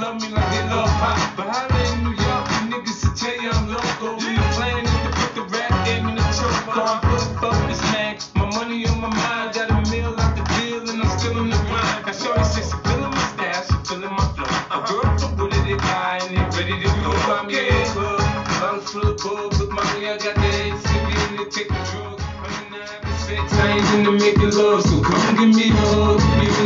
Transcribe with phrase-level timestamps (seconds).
[0.00, 1.18] love me like they love pop.
[1.36, 4.14] But holla in New York, you niggas to tell you I'm local.
[4.22, 6.54] And the plan is to put the rap game in the choke.
[6.76, 7.00] I'm
[7.40, 8.16] fuck this man.
[8.36, 11.50] My money on my mind, got a meal out the deal, and I'm still in
[11.50, 12.06] the grind.
[12.06, 14.46] Now shorty says she feeling my style, she feeling my flow.
[14.70, 17.12] A girl from Wooded, they buy and they ready to go.
[17.26, 18.20] Find me the club,
[18.60, 19.58] bottle full of bug.
[19.58, 20.50] With money, I got the
[20.84, 22.22] sippy and they take the drugs.
[22.44, 24.82] I'm in the sex, I ain't into making love.
[24.82, 26.20] So come give me a hug,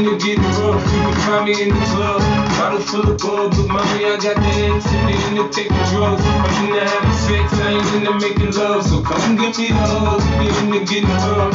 [0.04, 0.82] you're into getting rough.
[0.92, 2.20] You can find me in the club,
[2.58, 3.54] bottle full of bug.
[3.56, 4.50] With mommy, I got the
[4.82, 6.22] sippy and they take the drugs.
[6.26, 8.82] I'm in the having sex, I ain't into making love.
[8.86, 11.54] So come give me a hug, if you're into getting rough.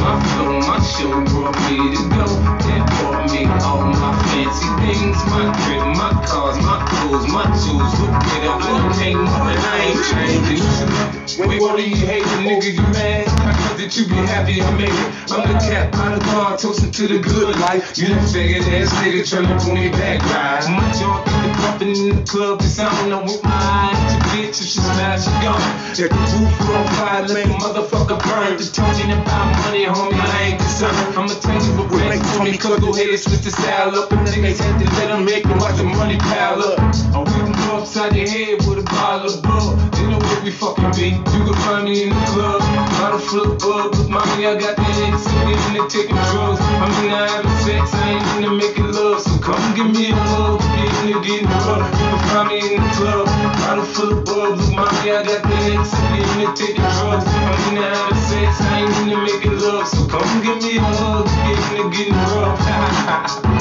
[0.00, 2.26] My flow, my show brought me to go.
[2.68, 5.18] That brought me all my fancy things.
[5.30, 7.90] My crib, my cars, my clothes, my tools.
[8.00, 11.48] Look at it, I don't take nothing, I ain't changing.
[11.48, 13.59] Wait, what do you the nigga, you mad?
[13.80, 15.32] That you be happy I made it.
[15.32, 17.96] I'm the cat by the bar, toasting to the good life.
[17.96, 20.60] You done figured ass nigga tryna pull me back, right?
[20.68, 23.96] My jaw the bumping in the club, cause I don't know with my eyes.
[24.12, 25.64] Your bitch, if she smash, she gone.
[25.96, 28.60] At the roof on fire, let the motherfucker burn.
[28.60, 31.16] Just talking about money, homie, I ain't concerned.
[31.16, 34.12] I'ma tell you what break Tony Cook, go ahead and switch the style up.
[34.12, 36.76] And niggas had to let them make them watch the money pile up.
[37.16, 39.72] I'm whipping upside your head with a bottle of bull.
[40.04, 40.94] You know we fucking.
[40.96, 42.60] You can find me in the club.
[42.98, 43.96] Bottle full of bug.
[43.96, 46.58] With mommy, I got the head sitting in there taking drugs.
[46.60, 49.20] There having sex, I ain't into making love.
[49.20, 50.60] So come give me a hug.
[50.60, 51.90] Get in getting rough.
[51.92, 53.26] You can find me in the club.
[53.60, 54.56] Bottle full of bug.
[54.58, 57.24] With mommy, I got the head sitting in there taking drugs.
[57.24, 59.88] There having sex, I ain't into making love.
[59.88, 61.26] So come give me a hug.
[61.26, 63.46] Get in getting rough.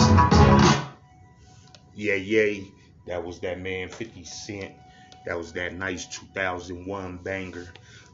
[1.94, 2.72] Yeah, yay.
[3.08, 4.79] That was that man 50 Cent.
[5.26, 7.68] That was that nice 2001 banger.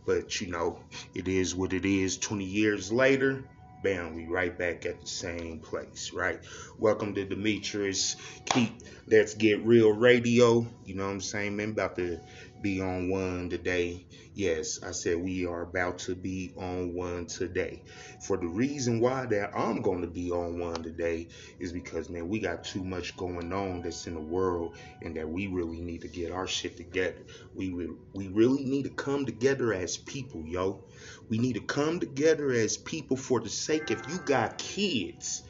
[0.05, 0.79] But you know,
[1.15, 2.17] it is what it is.
[2.17, 3.43] 20 years later,
[3.81, 6.39] bam, we right back at the same place, right?
[6.77, 8.15] Welcome to Demetrius.
[8.45, 10.67] Keep Let's Get Real Radio.
[10.85, 11.71] You know what I'm saying, man?
[11.71, 12.19] About to
[12.61, 14.05] be on one today.
[14.35, 17.81] Yes, I said we are about to be on one today.
[18.19, 22.27] For the reason why that I'm going to be on one today is because man,
[22.27, 26.01] we got too much going on that's in the world, and that we really need
[26.01, 27.23] to get our shit together.
[27.53, 30.83] We re- we really need to come together as people, yo.
[31.29, 35.43] We need to come together as people for the sake if you got kids,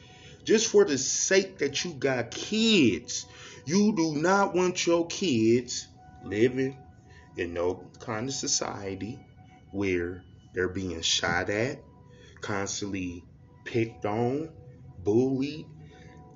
[0.44, 3.26] just for the sake that you got kids.
[3.64, 5.88] You do not want your kids
[6.22, 6.76] living
[7.36, 9.18] in no kind of society
[9.70, 10.22] where
[10.54, 11.82] they're being shot at,
[12.40, 13.24] constantly
[13.64, 14.50] picked on,
[15.04, 15.66] bullied,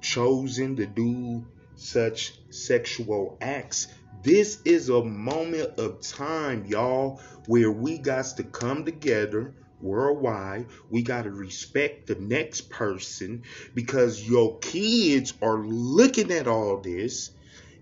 [0.00, 1.44] chosen to do
[1.76, 3.88] such sexual acts.
[4.22, 10.66] This is a moment of time, y'all, where we got to come together worldwide.
[10.90, 13.44] We got to respect the next person
[13.74, 17.30] because your kids are looking at all this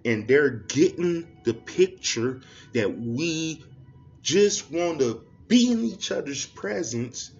[0.05, 2.41] and they're getting the picture
[2.73, 3.65] that we
[4.23, 7.31] just want to be in each other's presence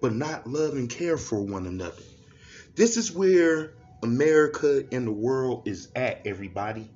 [0.00, 2.02] but not love and care for one another.
[2.76, 6.88] This is where America and the world is at, everybody.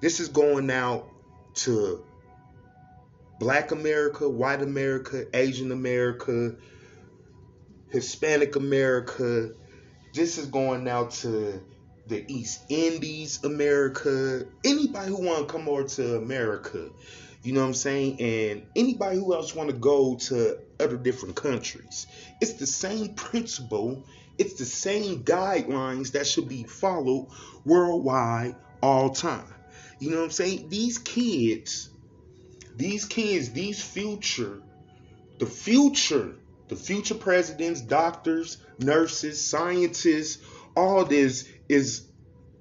[0.00, 1.08] This is going out
[1.56, 2.04] to
[3.40, 6.54] Black America, White America, Asian America,
[7.90, 9.50] Hispanic America.
[10.14, 11.60] This is going out to
[12.06, 16.88] the East Indies, America, anybody who want to come over to America,
[17.42, 21.36] you know what I'm saying, and anybody who else want to go to other different
[21.36, 22.06] countries.
[22.40, 24.04] It's the same principle,
[24.38, 27.28] it's the same guidelines that should be followed
[27.64, 29.54] worldwide all time.
[29.98, 30.68] You know what I'm saying?
[30.68, 31.88] These kids,
[32.76, 34.60] these kids, these future,
[35.38, 36.34] the future,
[36.68, 40.42] the future presidents, doctors, nurses, scientists,
[40.76, 42.06] all this is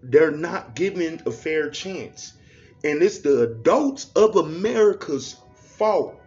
[0.01, 2.33] they're not given a fair chance.
[2.83, 6.19] And it's the adults of America's fault.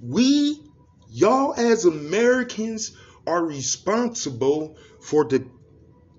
[0.00, 0.62] We,
[1.10, 5.44] y'all as Americans, are responsible for the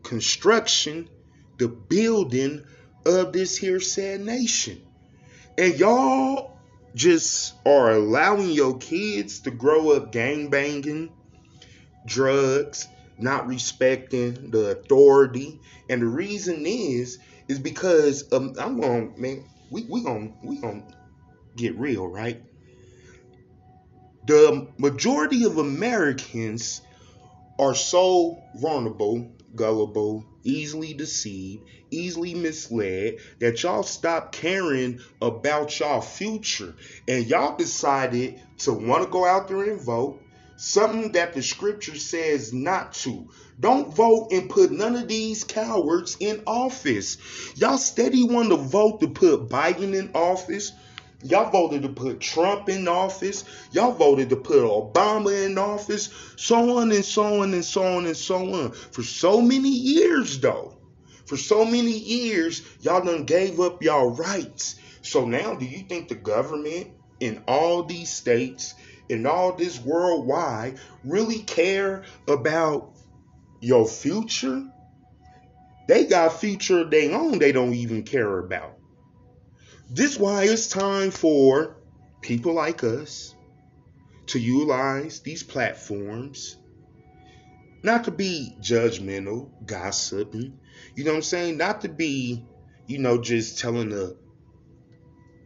[0.03, 1.09] construction,
[1.57, 2.63] the building
[3.05, 4.81] of this here said nation.
[5.57, 6.57] And y'all
[6.93, 11.11] just are allowing your kids to grow up gang banging,
[12.05, 12.87] drugs,
[13.17, 15.59] not respecting the authority.
[15.89, 20.83] And the reason is, is because um, I'm gonna, man, we we gonna we gonna
[21.55, 22.41] get real, right?
[24.25, 26.81] The majority of Americans
[27.59, 36.75] are so vulnerable, gullible, easily deceived, easily misled that y'all stop caring about y'all future
[37.07, 40.21] and y'all decided to want to go out there and vote
[40.57, 43.29] something that the scripture says not to.
[43.59, 47.17] Don't vote and put none of these cowards in office.
[47.55, 50.73] Y'all steady want to vote to put Biden in office.
[51.23, 53.43] Y'all voted to put Trump in office.
[53.71, 56.09] Y'all voted to put Obama in office.
[56.35, 58.71] So on and so on and so on and so on.
[58.71, 60.77] For so many years, though.
[61.25, 64.75] For so many years, y'all done gave up y'all rights.
[65.01, 68.75] So now, do you think the government in all these states,
[69.09, 72.93] in all this worldwide, really care about
[73.61, 74.63] your future?
[75.87, 78.77] They got future their own they don't even care about.
[79.89, 81.77] This why it's time for
[82.21, 83.33] people like us
[84.27, 86.57] to utilize these platforms
[87.83, 90.59] not to be judgmental, gossiping,
[90.95, 91.57] you know what I'm saying?
[91.57, 92.43] Not to be,
[92.85, 94.17] you know, just telling the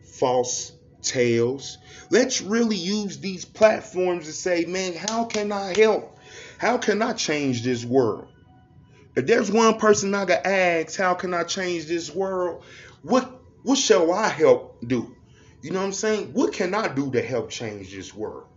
[0.03, 0.71] false
[1.01, 1.77] tales.
[2.09, 6.17] Let's really use these platforms to say, man, how can I help?
[6.57, 8.27] How can I change this world?
[9.15, 12.63] If there's one person I could ask, how can I change this world?
[13.01, 15.15] What what shall I help do?
[15.61, 16.33] You know what I'm saying?
[16.33, 18.47] What can I do to help change this world?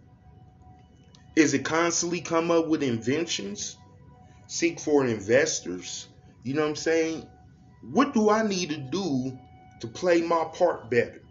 [1.36, 3.76] Is it constantly come up with inventions?
[4.46, 6.08] Seek for investors?
[6.42, 7.28] You know what I'm saying?
[7.82, 9.36] What do I need to do
[9.80, 11.23] to play my part better?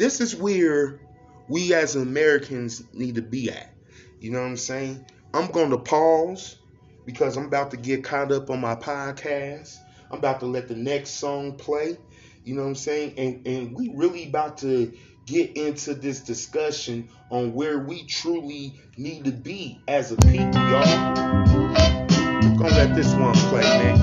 [0.00, 0.98] This is where
[1.46, 3.74] we as Americans need to be at.
[4.18, 5.04] You know what I'm saying?
[5.34, 6.56] I'm going to pause
[7.04, 9.76] because I'm about to get caught up on my podcast.
[10.10, 11.98] I'm about to let the next song play.
[12.44, 13.18] You know what I'm saying?
[13.18, 14.90] And and we really about to
[15.26, 21.18] get into this discussion on where we truly need to be as a people, y'all.
[21.18, 23.98] I'm gonna let this one play, man.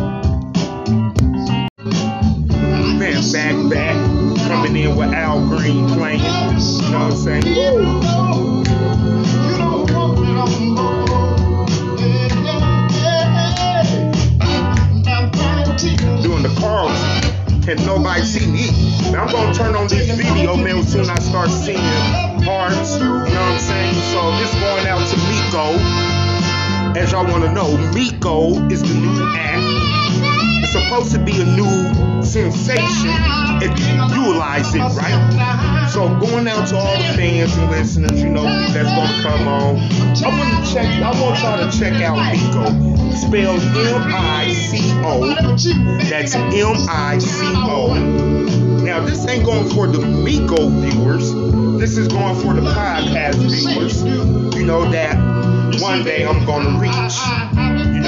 [2.99, 4.06] Man, back back,
[4.67, 6.19] coming in with Al Green playing.
[6.19, 6.25] You
[6.91, 7.43] know what I'm saying?
[7.45, 8.03] Woo!
[16.21, 17.61] doing the Carlton.
[17.61, 19.11] Can nobody see me?
[19.11, 21.77] Now I'm gonna turn on this video, man, as soon as I start seeing
[22.43, 22.97] hearts.
[22.97, 23.93] You know what I'm saying?
[24.11, 26.99] So this going out to MICO.
[26.99, 29.61] As y'all wanna know, MICO is the new app.
[30.63, 33.13] It's supposed to be a new sensation
[33.61, 35.89] if you utilize it right.
[35.91, 39.77] So going out to all the fans and listeners, you know, that's gonna come on.
[39.77, 40.85] I want to check.
[41.01, 42.95] I want y'all to check out MICO.
[43.15, 45.35] Spelled M-I-C-O.
[46.09, 47.93] That's M-I-C-O.
[48.83, 51.33] Now this ain't going for the MICO viewers.
[51.79, 54.03] This is going for the podcast viewers.
[54.55, 55.15] You know that
[55.81, 57.66] one day I'm gonna reach.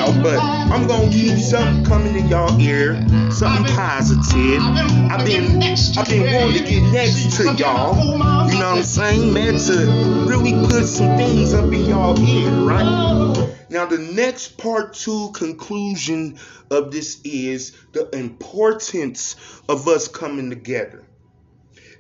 [0.10, 2.96] Know, but I'm gonna keep something coming in y'all ear,
[3.32, 4.62] something positive.
[4.62, 7.96] I've been I've been wanting to get next to y'all.
[7.96, 12.50] You know what I'm saying, man, to really put some things up in y'all ear,
[12.50, 13.56] right?
[13.70, 16.40] Now the next part two conclusion
[16.72, 19.36] of this is the importance
[19.68, 21.06] of us coming together.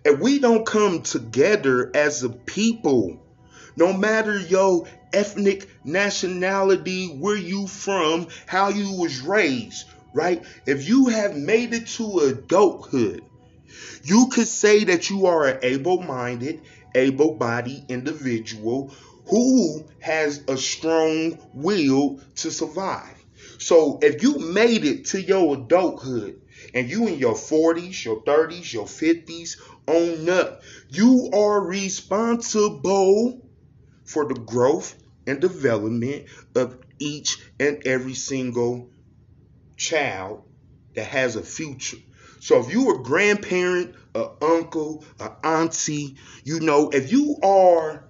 [0.04, 3.24] If we don't come together as a people,
[3.76, 10.44] no matter your ethnic nationality, where you from, how you was raised, right?
[10.66, 13.24] If you have made it to adulthood,
[14.04, 16.62] you could say that you are an able-minded,
[16.96, 18.94] able-bodied individual
[19.28, 23.16] who has a strong will to survive.
[23.60, 26.42] So if you made it to your adulthood
[26.74, 33.42] and you in your 40s, your 30s, your 50s, on up, you are responsible
[34.06, 34.95] for the growth
[35.30, 38.90] and development of each and every single
[39.78, 40.44] child
[40.95, 41.98] that has a future.
[42.40, 48.06] So if you are a grandparent, a uncle, a auntie, you know, if you are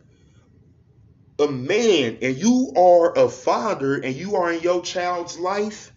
[1.39, 5.91] a man and you are a father and you are in your child's life,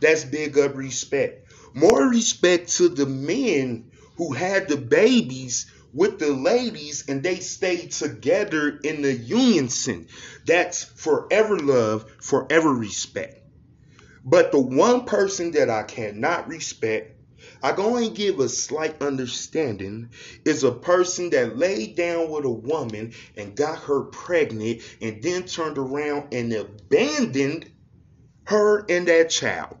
[0.00, 1.52] that's big up respect.
[1.74, 7.92] More respect to the men who had the babies with the ladies and they stayed
[7.92, 10.08] together in the unison.
[10.46, 13.38] That's forever love, forever respect.
[14.24, 17.20] But the one person that I cannot respect,
[17.62, 20.10] I go and give a slight understanding,
[20.44, 25.44] is a person that laid down with a woman and got her pregnant and then
[25.44, 27.70] turned around and abandoned
[28.44, 29.76] her and that child.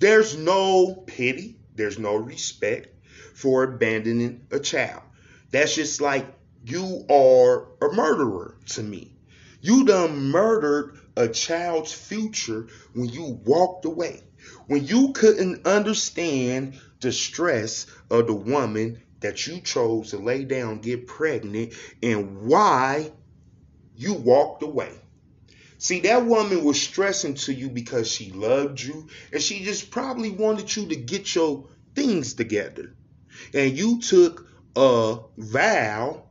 [0.00, 2.88] There's no pity, there's no respect
[3.34, 5.02] for abandoning a child.
[5.50, 6.26] That's just like
[6.64, 9.12] you are a murderer to me.
[9.60, 14.22] You done murdered a child's future when you walked away.
[14.66, 20.80] When you couldn't understand the stress of the woman that you chose to lay down,
[20.80, 23.12] get pregnant, and why
[23.96, 24.92] you walked away.
[25.78, 30.30] See, that woman was stressing to you because she loved you and she just probably
[30.30, 32.94] wanted you to get your things together.
[33.54, 36.24] And you took a vow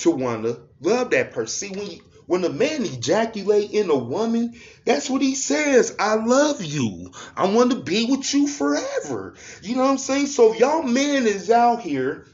[0.00, 1.74] to want to love that person.
[1.74, 4.54] See, when when a man ejaculate in a woman,
[4.84, 5.96] that's what he says.
[5.98, 7.10] I love you.
[7.36, 9.34] I want to be with you forever.
[9.62, 10.28] You know what I'm saying?
[10.28, 12.28] So y'all man is out here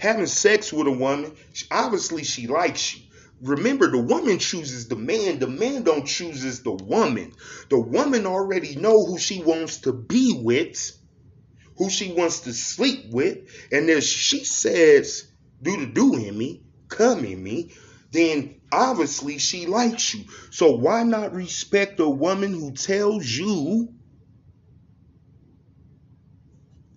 [0.00, 1.36] having sex with a woman.
[1.70, 3.02] Obviously, she likes you.
[3.42, 5.38] Remember, the woman chooses the man.
[5.38, 7.34] The man don't chooses the woman.
[7.68, 10.92] The woman already know who she wants to be with,
[11.76, 13.38] who she wants to sleep with,
[13.70, 15.26] and if she says,
[15.60, 16.61] "Do the do in me,
[16.92, 17.72] come in me,"
[18.12, 20.24] then obviously she likes you.
[20.50, 23.94] So why not respect a woman who tells you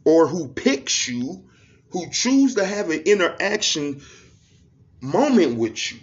[0.03, 1.45] or who picks you,
[1.89, 4.01] who choose to have an interaction
[5.01, 5.99] moment with you?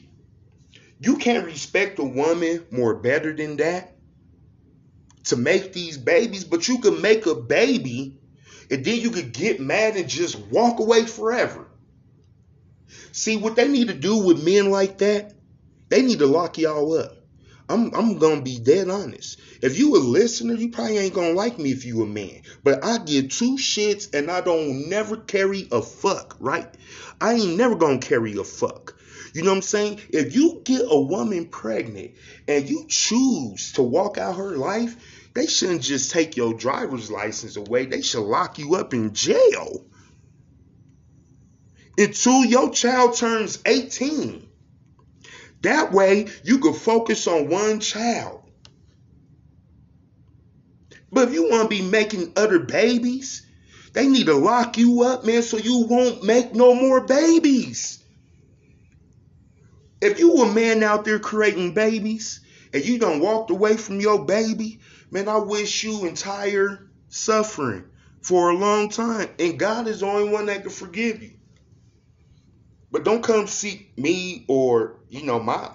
[1.00, 3.96] You can't respect a woman more better than that
[5.24, 8.18] to make these babies, but you can make a baby
[8.70, 11.66] and then you could get mad and just walk away forever.
[13.12, 15.34] See what they need to do with men like that?
[15.90, 17.14] They need to lock y'all up.
[17.68, 19.38] I'm I'm gonna be dead honest.
[19.60, 22.42] If you a listener, you probably ain't gonna like me if you a man.
[22.64, 26.68] But I give two shits and I don't never carry a fuck, right?
[27.20, 28.96] I ain't never gonna carry a fuck.
[29.34, 30.00] You know what I'm saying?
[30.08, 32.12] If you get a woman pregnant
[32.48, 34.96] and you choose to walk out her life,
[35.34, 37.86] they shouldn't just take your driver's license away.
[37.86, 39.86] They should lock you up in jail
[41.98, 44.48] until your child turns 18.
[45.62, 48.42] That way, you can focus on one child.
[51.10, 53.46] But if you want to be making other babies,
[53.92, 58.02] they need to lock you up, man, so you won't make no more babies.
[60.00, 62.40] If you a man out there creating babies
[62.72, 64.80] and you don't walked away from your baby,
[65.10, 67.84] man, I wish you entire suffering
[68.22, 69.28] for a long time.
[69.38, 71.34] And God is the only one that can forgive you.
[72.92, 75.70] But don't come seek me or, you know, my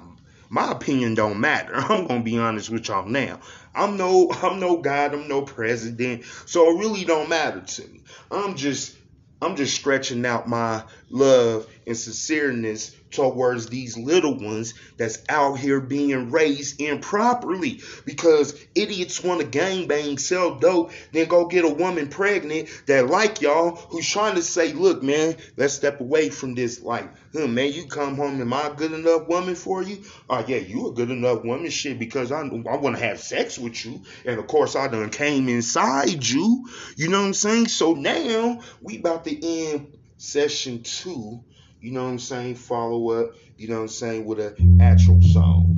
[0.49, 1.73] my opinion don't matter.
[1.75, 3.39] I'm gonna be honest with y'all now.
[3.75, 8.01] I'm no I'm no God, I'm no president, so it really don't matter to me.
[8.31, 8.95] I'm just
[9.41, 15.79] I'm just stretching out my love and sincereness towards these little ones that's out here
[15.79, 22.07] being raised improperly because idiots want to gangbang, sell dope, then go get a woman
[22.09, 26.81] pregnant that like y'all who's trying to say, look, man, let's step away from this
[26.81, 27.07] life.
[27.33, 30.03] Huh, man, you come home, am I a good enough woman for you?
[30.29, 33.57] Oh, yeah, you a good enough woman, shit, because I, I want to have sex
[33.57, 34.01] with you.
[34.25, 36.67] And of course, I done came inside you.
[36.95, 37.67] You know what I'm saying?
[37.67, 41.43] So now we about to end session two
[41.79, 45.21] you know what I'm saying, follow up, you know what I'm saying, with an actual
[45.21, 45.75] song.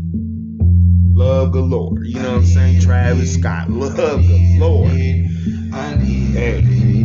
[1.14, 2.04] Love galore.
[2.04, 2.82] You know what I'm saying?
[2.82, 3.70] Travis Scott.
[3.70, 4.88] Love galore.
[4.88, 6.99] Hey.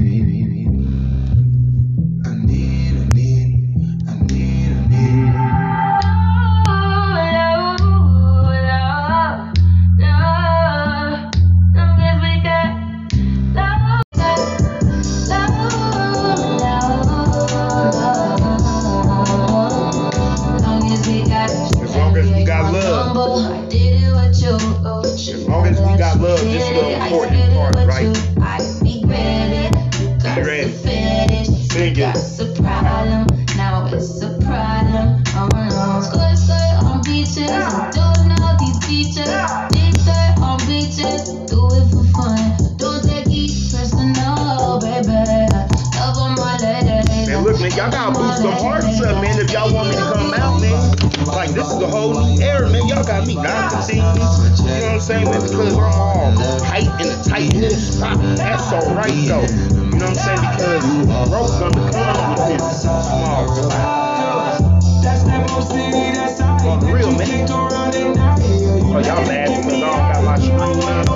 [57.54, 58.18] In a tight little spot.
[58.36, 59.42] That's alright, though.
[59.42, 60.40] You know what I'm saying?
[60.40, 60.84] Because
[61.28, 64.60] broke gonna come with this small spot.
[65.02, 66.60] That's that most city that's out.
[66.60, 67.48] For real, man.
[67.50, 71.06] Oh, y'all laughing because I don't got my screen up.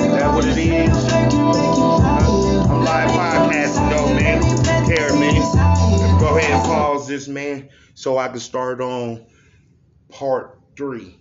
[0.00, 1.12] Is that what it is?
[2.68, 4.40] I'm live podcasting, though, man.
[4.86, 5.34] Care, man?
[5.34, 9.26] Let's go ahead and pause this, man, so I can start on
[10.08, 11.18] part three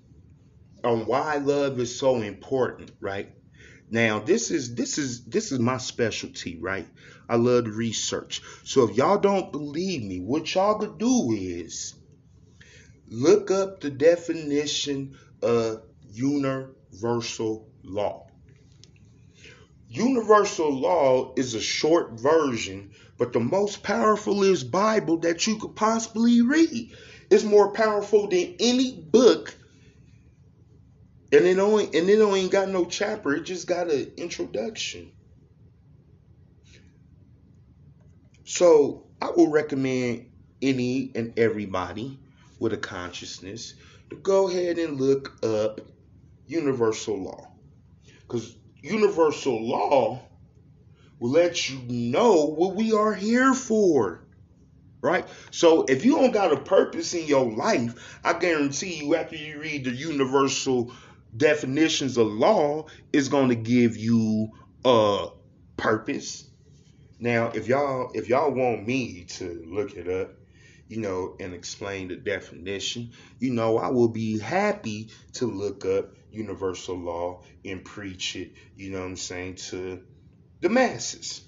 [0.86, 3.30] on why love is so important, right?
[3.90, 6.88] Now, this is this is this is my specialty, right?
[7.28, 8.42] I love research.
[8.64, 11.96] So if y'all don't believe me, what y'all could do is
[13.08, 18.28] look up the definition of universal law.
[19.88, 25.76] Universal law is a short version, but the most powerful is Bible that you could
[25.76, 26.92] possibly read.
[27.30, 29.56] It's more powerful than any book.
[31.36, 33.34] And it only and it only got no chapter.
[33.34, 35.12] It just got an introduction.
[38.46, 40.30] So I will recommend
[40.62, 42.18] any and everybody
[42.60, 43.74] with a consciousness
[44.12, 45.82] to go ahead and look up
[46.48, 47.52] universal law.
[48.22, 50.22] Because universal law
[51.20, 54.22] will let you know what we are here for.
[55.02, 55.28] Right?
[55.52, 59.60] So if you don't got a purpose in your life, I guarantee you after you
[59.60, 60.94] read the universal
[61.36, 64.52] definitions of law, is going to give you
[64.84, 65.28] a
[65.78, 66.50] purpose.
[67.20, 70.32] Now, if y'all if y'all want me to look it up,
[70.88, 76.12] you know, and explain the definition, you know, I will be happy to look up
[76.32, 80.04] universal law and preach it, you know what I'm saying, to
[80.62, 81.42] the masses.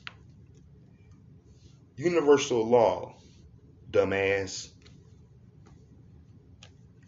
[1.97, 3.15] Universal law,
[3.91, 4.69] dumbass.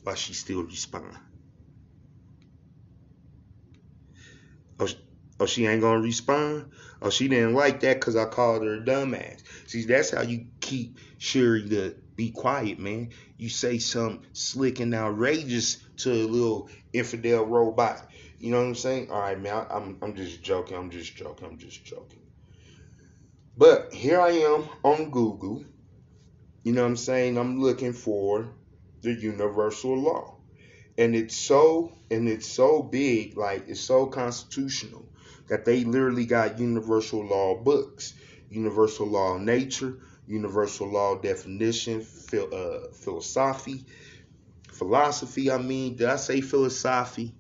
[0.04, 1.16] Why she still respond?
[4.80, 4.88] Oh,
[5.40, 6.72] oh, she ain't gonna respond?
[7.02, 9.42] Oh, she didn't like that because I called her a dumbass.
[9.68, 13.10] See, that's how you keep Siri to be quiet, man.
[13.38, 18.06] You say something slick and outrageous to a little infidel robot.
[18.40, 19.12] You know what I'm saying?
[19.12, 19.54] All right, man.
[19.54, 20.78] I, I'm I'm just joking.
[20.78, 21.48] I'm just joking.
[21.48, 22.20] I'm just joking.
[23.58, 25.64] But here I am on Google.
[26.64, 27.38] You know what I'm saying?
[27.38, 28.50] I'm looking for
[29.02, 30.36] the universal law.
[30.98, 35.09] And it's so and it's so big, like it's so constitutional
[35.50, 38.14] that they literally got universal law books,
[38.50, 43.86] universal law nature, universal law definition, phil, uh, philosophy,
[44.72, 45.52] philosophy.
[45.52, 47.34] I mean, did I say philosophy?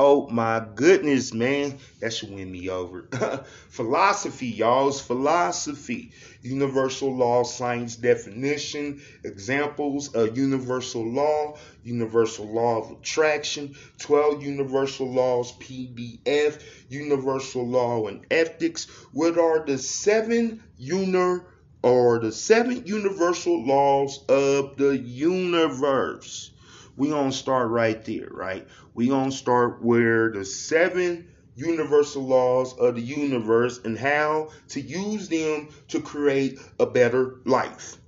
[0.00, 3.08] Oh my goodness, man, that should win me over.
[3.68, 6.12] philosophy, y'all's philosophy.
[6.40, 15.52] Universal law, science definition, examples of universal law, universal law of attraction, 12 universal laws,
[15.58, 18.84] PDF, universal law and ethics.
[19.12, 21.44] What are the seven universal
[21.82, 26.52] or the seven universal laws of the universe.
[26.98, 28.66] We gonna start right there, right?
[28.92, 35.28] We gonna start where the seven universal laws of the universe and how to use
[35.28, 37.98] them to create a better life.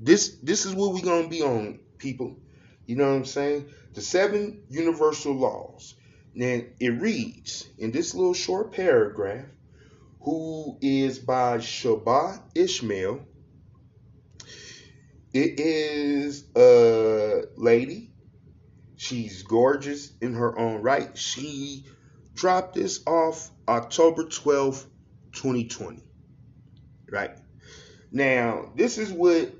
[0.00, 2.36] This this is what we gonna be on, people.
[2.84, 3.66] You know what I'm saying?
[3.94, 5.94] The seven universal laws.
[6.34, 9.46] Now it reads in this little short paragraph
[10.22, 13.20] who is by Shabbat Ishmael.
[15.34, 18.10] It is a lady.
[18.96, 21.16] She's gorgeous in her own right.
[21.16, 21.84] She
[22.34, 24.86] dropped this off October 12th,
[25.32, 26.02] 2020.
[27.10, 27.36] Right?
[28.10, 29.52] Now, this is what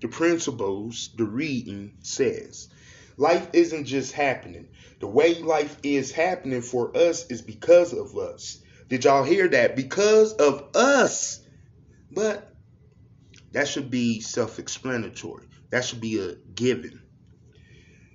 [0.00, 2.68] the principles, the reading says.
[3.16, 4.68] Life isn't just happening.
[4.98, 8.60] The way life is happening for us is because of us.
[8.88, 9.76] Did y'all hear that?
[9.76, 11.40] Because of us.
[12.10, 12.53] But
[13.54, 15.46] that should be self explanatory.
[15.70, 17.00] That should be a given.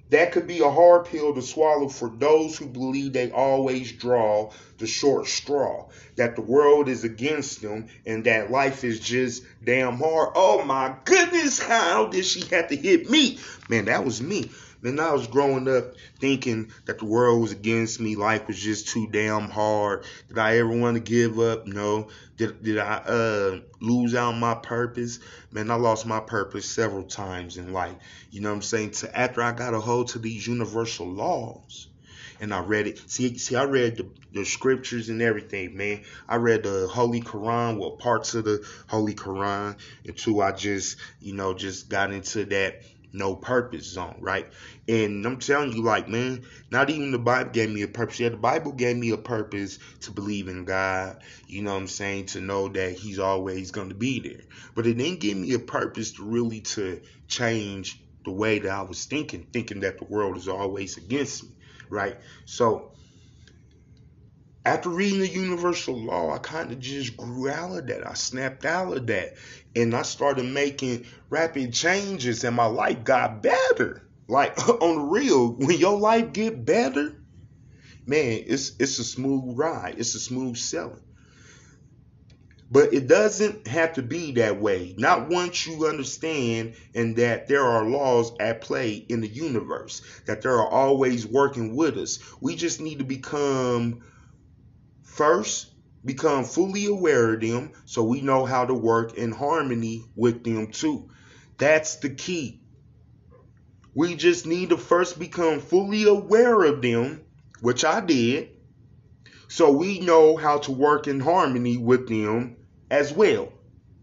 [0.09, 4.51] That could be a hard pill to swallow for those who believe they always draw
[4.79, 9.97] the short straw, that the world is against them and that life is just damn
[9.97, 10.29] hard.
[10.35, 13.37] Oh my goodness, how did she have to hit me?
[13.69, 14.49] Man, that was me.
[14.81, 18.87] Then I was growing up thinking that the world was against me, life was just
[18.87, 20.05] too damn hard.
[20.27, 21.67] Did I ever want to give up?
[21.67, 22.07] No.
[22.37, 25.19] Did did I uh, lose out my purpose?
[25.51, 27.95] Man, I lost my purpose several times in life.
[28.31, 28.91] You know what I'm saying?
[28.91, 31.87] To after I got a hold to these universal laws
[32.39, 33.09] and I read it.
[33.09, 36.03] See, see, I read the, the scriptures and everything, man.
[36.27, 41.33] I read the Holy Quran, well, parts of the Holy Quran, until I just, you
[41.33, 42.81] know, just got into that
[43.13, 44.47] no purpose zone, right?
[44.87, 48.19] And I'm telling you, like, man, not even the Bible gave me a purpose.
[48.19, 51.87] Yeah, the Bible gave me a purpose to believe in God, you know what I'm
[51.87, 54.41] saying, to know that He's always going to be there.
[54.75, 58.81] But it didn't give me a purpose to really to change the way that I
[58.83, 61.49] was thinking, thinking that the world is always against me,
[61.89, 62.17] right?
[62.45, 62.91] So
[64.65, 68.05] after reading the universal law, I kind of just grew out of that.
[68.05, 69.35] I snapped out of that.
[69.75, 74.07] And I started making rapid changes and my life got better.
[74.27, 77.15] Like on the real, when your life get better,
[78.05, 79.95] man, it's it's a smooth ride.
[79.97, 81.01] It's a smooth selling.
[82.71, 84.93] But it doesn't have to be that way.
[84.95, 90.43] Not once you understand and that there are laws at play in the universe, that
[90.43, 92.19] they are always working with us.
[92.39, 94.03] We just need to become
[95.19, 95.73] first
[96.05, 100.67] become fully aware of them so we know how to work in harmony with them
[100.67, 101.09] too.
[101.57, 102.61] That's the key.
[103.93, 107.25] We just need to first become fully aware of them,
[107.59, 108.51] which I did,
[109.49, 112.55] so we know how to work in harmony with them
[112.89, 113.51] as well,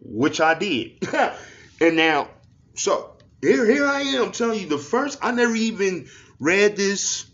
[0.02, 1.02] which I did.
[1.81, 2.29] and now,
[2.74, 5.20] so here, here I am telling you the first.
[5.22, 7.24] I never even read this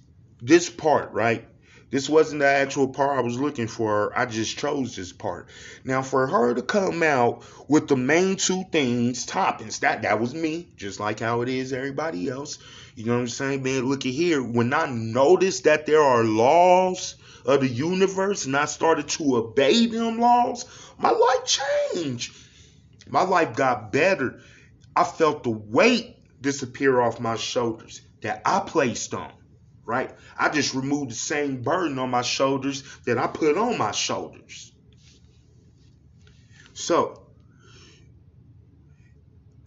[0.40, 1.48] this part, right?
[1.92, 4.18] This wasn't the actual part I was looking for.
[4.18, 5.48] I just chose this part.
[5.84, 10.34] Now, for her to come out with the main two things, toppings, that that was
[10.34, 12.58] me, just like how it is everybody else.
[12.94, 13.84] You know what I'm saying, man?
[13.84, 14.42] Look at here.
[14.42, 19.84] When I noticed that there are laws of the universe and I started to obey
[19.84, 20.64] them laws,
[20.98, 22.34] my life changed.
[23.06, 24.40] My life got better.
[24.96, 29.30] I felt the weight disappear off my shoulders that I placed on
[29.84, 30.10] right?
[30.38, 34.72] I just removed the same burden on my shoulders that I put on my shoulders.
[36.74, 37.22] So,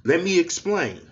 [0.03, 1.04] let me explain.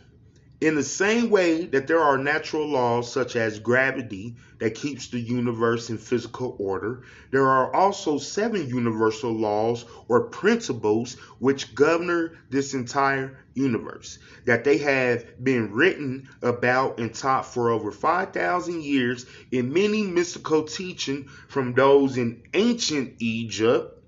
[0.64, 5.20] In the same way that there are natural laws such as gravity that keeps the
[5.20, 12.74] universe in physical order, there are also seven universal laws or principles which govern this
[12.74, 14.20] entire universe.
[14.46, 20.64] That they have been written about and taught for over 5,000 years in many mystical
[20.64, 24.02] teaching from those in ancient Egypt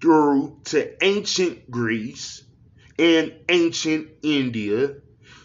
[0.00, 2.44] through to ancient Greece
[2.98, 4.94] and ancient India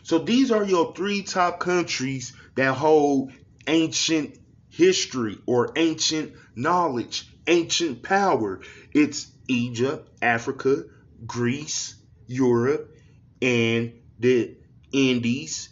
[0.04, 3.32] so these are your three top countries that hold
[3.68, 4.38] ancient
[4.70, 8.60] history or ancient knowledge, ancient power.
[8.94, 10.84] It's Egypt, Africa,
[11.26, 11.96] Greece,
[12.28, 12.94] Europe,
[13.42, 14.56] and the
[14.92, 15.70] Indies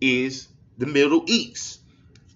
[0.00, 1.80] is the Middle East.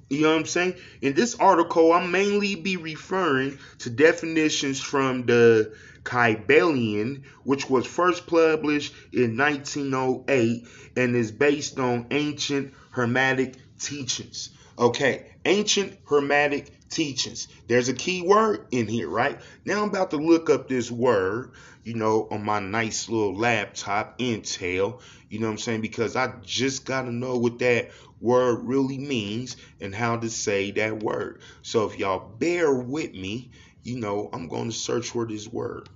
[0.08, 0.74] You know what I'm saying?
[1.02, 8.26] In this article, I'll mainly be referring to definitions from the Kybalion, which was first
[8.26, 10.66] published in 1908
[10.96, 14.50] and is based on ancient Hermetic teachings.
[14.78, 17.48] Okay, ancient Hermetic teachings.
[17.66, 19.38] There's a key word in here, right?
[19.66, 21.52] Now I'm about to look up this word,
[21.84, 25.80] you know, on my nice little laptop, Intel, you know what I'm saying?
[25.82, 30.70] Because I just got to know what that word really means and how to say
[30.72, 31.42] that word.
[31.62, 33.50] So if y'all bear with me,
[33.82, 35.88] you know, I'm going to search for this word.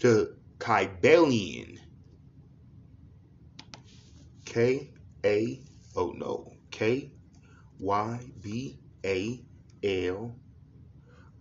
[0.00, 1.78] The Kybalion.
[4.44, 4.90] K
[5.24, 5.60] A
[5.96, 7.10] oh no K
[7.80, 9.42] Y B A
[9.82, 10.36] L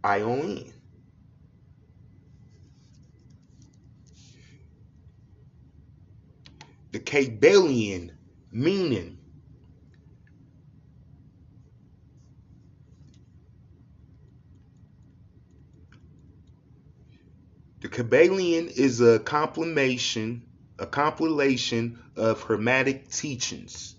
[0.04, 0.74] I O N.
[6.92, 8.12] The Kybalion
[8.54, 9.18] meaning
[17.84, 20.44] The Kybalion is a compilation,
[20.80, 23.96] a compilation of Hermetic teachings.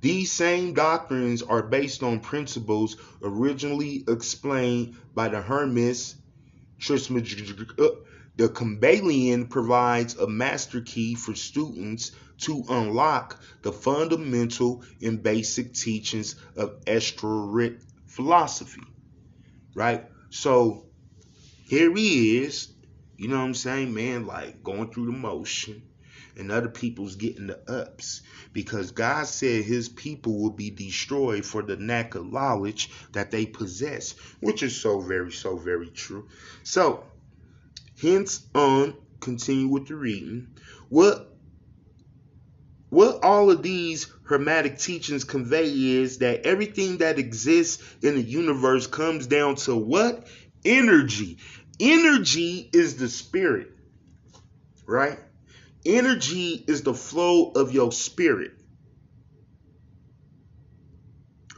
[0.00, 6.14] These same doctrines are based on principles originally explained by the Hermes
[6.78, 7.66] Trismegistus.
[7.76, 7.88] Uh,
[8.40, 16.36] The Kybalion provides a master key for students to unlock the fundamental and basic teachings
[16.56, 18.80] of Esoteric philosophy.
[19.74, 20.06] Right?
[20.30, 20.86] So
[21.68, 22.68] here he is,
[23.18, 25.82] you know what I'm saying, man, like going through the motion
[26.34, 28.22] and other people's getting the ups
[28.54, 33.44] because God said his people will be destroyed for the lack of knowledge that they
[33.44, 36.26] possess, which is so very, so very true.
[36.62, 37.04] So,
[38.00, 40.48] hence on, continue with the reading.
[40.88, 41.26] What
[42.90, 48.88] what all of these hermetic teachings convey is that everything that exists in the universe
[48.88, 50.26] comes down to what?
[50.64, 51.38] Energy.
[51.78, 53.70] Energy is the spirit,
[54.86, 55.18] right?
[55.86, 58.52] Energy is the flow of your spirit.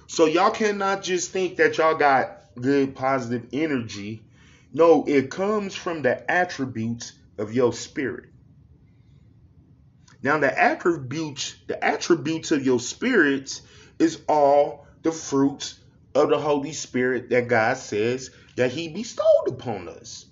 [0.06, 4.22] So y'all cannot just think that y'all got good positive energy.
[4.72, 8.30] No, it comes from the attributes of your spirit.
[10.22, 13.62] Now the attributes, the attributes of your spirits
[13.98, 15.78] is all the fruits
[16.14, 20.26] of the Holy Spirit that God says that he bestowed upon us.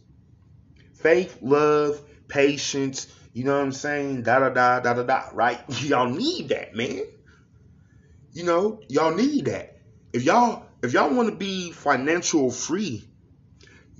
[0.95, 4.23] Faith, love, patience, you know what I'm saying?
[4.23, 5.61] Da da da da da da, right?
[5.83, 7.03] Y'all need that, man.
[8.33, 9.77] You know, y'all need that.
[10.13, 13.10] If y'all if y'all want to be financial free,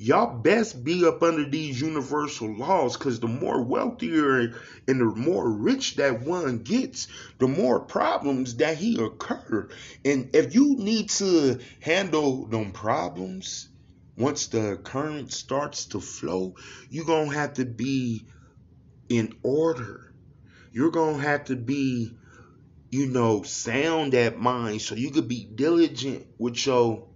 [0.01, 4.55] y'all best be up under these universal laws because the more wealthier
[4.89, 7.07] and the more rich that one gets,
[7.39, 9.69] the more problems that he occur.
[10.03, 13.69] And if you need to handle them problems,
[14.17, 16.55] once the current starts to flow,
[16.89, 18.25] you're to have to be
[19.11, 20.15] in order.
[20.73, 22.17] You're to have to be,
[22.89, 27.07] you know, sound at mind so you could be diligent with your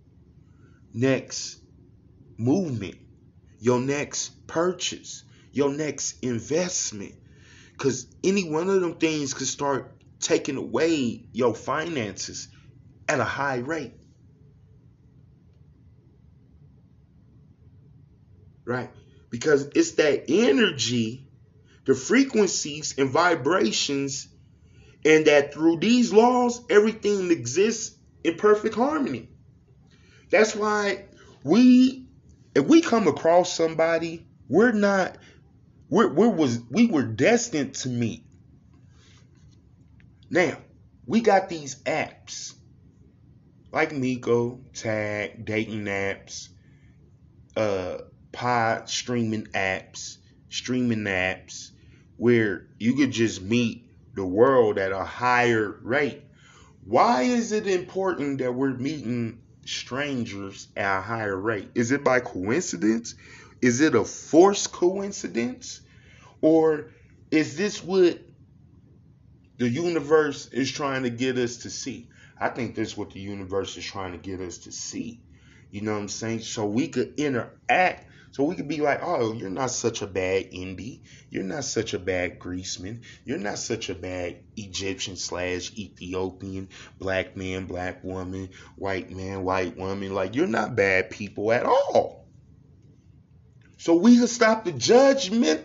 [0.92, 1.63] next
[2.38, 2.96] movement,
[3.58, 7.14] your next purchase, your next investment.
[7.72, 12.48] Because any one of them things could start taking away your finances
[13.08, 13.94] at a high rate.
[18.64, 18.90] Right?
[19.30, 21.26] Because it's that energy,
[21.84, 24.28] the frequencies and vibrations,
[25.04, 29.28] and that through these laws, everything exists in perfect harmony.
[30.30, 31.04] That's why
[31.44, 32.03] we,
[32.54, 35.16] if we come across somebody, we're not,
[35.88, 38.24] we're, we was, we were destined to meet.
[40.30, 40.58] Now,
[41.06, 42.54] we got these apps
[43.72, 46.48] like MICO, Tag, dating apps,
[47.56, 47.98] uh,
[48.32, 50.16] pod streaming apps,
[50.48, 51.70] streaming apps,
[52.16, 56.22] where you could just meet the world at a higher rate.
[56.84, 61.70] Why is it important that we're meeting strangers at a higher rate?
[61.74, 63.14] Is it by coincidence?
[63.60, 65.80] Is it a forced coincidence?
[66.40, 66.86] Or
[67.30, 68.18] is this what
[69.56, 72.08] the universe is trying to get us to see?
[72.38, 75.20] I think this is what the universe is trying to get us to see.
[75.70, 76.40] You know what I'm saying?
[76.40, 78.08] So we could interact.
[78.34, 81.02] So we could be like, oh, you're not such a bad Indie.
[81.30, 83.02] You're not such a bad Greaseman.
[83.24, 86.68] You're not such a bad Egyptian slash Ethiopian,
[86.98, 90.12] black man, black woman, white man, white woman.
[90.12, 92.26] Like, you're not bad people at all.
[93.76, 95.64] So we could stop the judgment.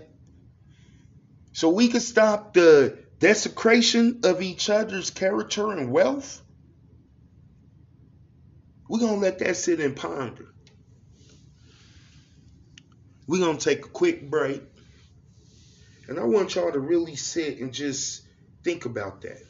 [1.53, 6.39] So we could stop the desecration of each other's character and wealth.
[8.88, 10.53] We're going to let that sit and ponder.
[13.29, 14.63] We're going to take a quick break.
[16.07, 18.23] And I want y'all to really sit and just
[18.63, 19.43] think about that.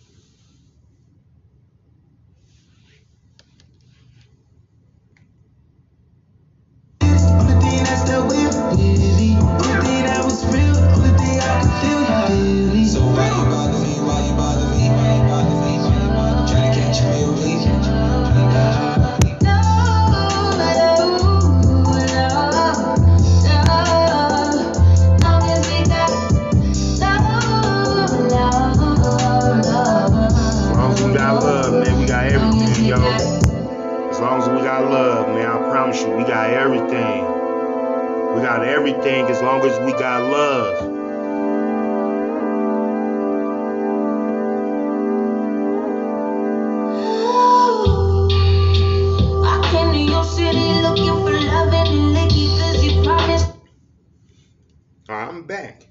[38.57, 40.99] Everything as long as we got love.
[49.31, 53.51] I came to your city looking for love and a licky 'cause you promised.
[55.09, 55.87] I'm back.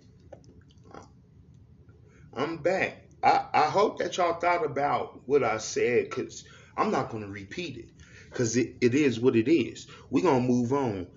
[2.34, 2.96] I'm back.
[3.22, 6.44] I, I hope that y'all thought about what I said because
[6.76, 7.88] I'm not going to repeat it
[8.30, 9.86] because it, it is what it is.
[10.10, 11.08] We're going to move on.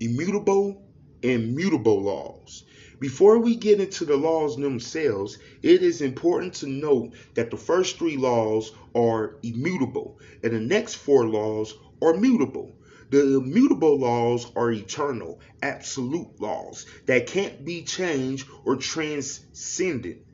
[0.00, 0.82] Immutable
[1.22, 2.64] and mutable laws.
[3.00, 7.98] Before we get into the laws themselves, it is important to note that the first
[7.98, 12.74] three laws are immutable and the next four laws are mutable.
[13.10, 20.24] The immutable laws are eternal, absolute laws that can't be changed or transcended.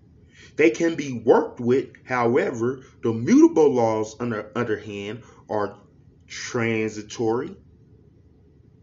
[0.57, 5.79] They can be worked with, however, the mutable laws, on the other hand, are
[6.27, 7.57] transitory,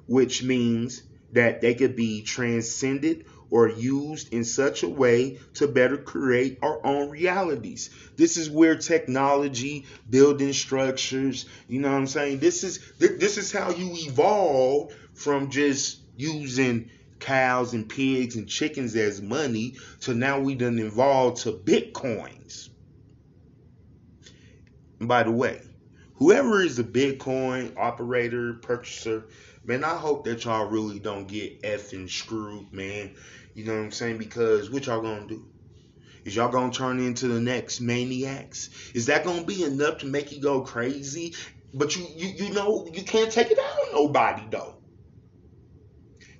[0.07, 5.97] which means that they could be transcended or used in such a way to better
[5.97, 7.91] create our own realities.
[8.15, 12.39] This is where technology, building structures, you know what I'm saying?
[12.39, 16.89] This is this is how you evolve from just using
[17.19, 22.69] cows and pigs and chickens as money to now we done evolved to bitcoins.
[24.99, 25.61] And by the way,
[26.15, 29.25] whoever is a Bitcoin operator, purchaser,
[29.63, 33.15] man, I hope that y'all really don't get effing screwed, man.
[33.53, 34.17] You know what I'm saying?
[34.17, 35.45] Because what y'all gonna do?
[36.25, 38.69] Is y'all gonna turn into the next maniacs?
[38.93, 41.35] Is that gonna be enough to make you go crazy?
[41.73, 44.75] But you you you know you can't take it out on nobody though.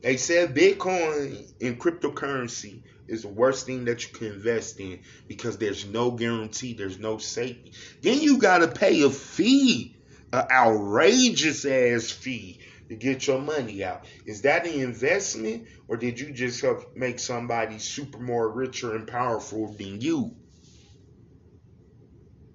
[0.02, 5.58] They said Bitcoin and cryptocurrency is the worst thing that you can invest in because
[5.58, 7.74] there's no guarantee, there's no safety.
[8.02, 9.96] Then you gotta pay a fee
[10.34, 12.60] an outrageous ass fee
[12.94, 14.06] to get your money out.
[14.26, 19.08] Is that an investment or did you just help make somebody super more richer and
[19.08, 20.36] powerful than you?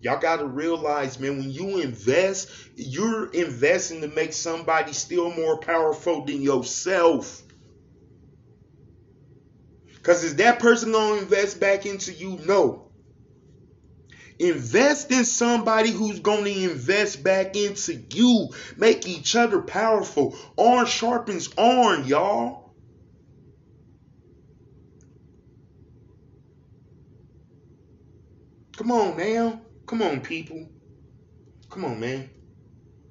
[0.01, 5.59] Y'all got to realize, man, when you invest, you're investing to make somebody still more
[5.59, 7.43] powerful than yourself.
[9.87, 12.39] Because is that person going to invest back into you?
[12.47, 12.88] No.
[14.39, 18.51] Invest in somebody who's going to invest back into you.
[18.77, 20.37] Make each other powerful.
[20.59, 22.73] Iron sharpens iron, y'all.
[28.77, 29.61] Come on now.
[29.87, 30.69] Come on, people.
[31.69, 32.31] Come on, man.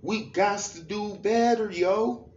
[0.01, 2.29] We got to do better, yo.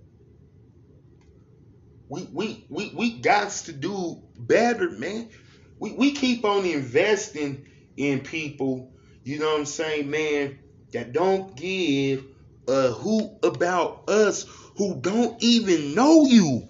[2.09, 5.29] We we we we got to do better, man.
[5.79, 8.92] We we keep on investing in people,
[9.24, 10.59] you know what I'm saying, man,
[10.92, 12.24] that don't give
[12.66, 16.68] a hoot about us who don't even know you.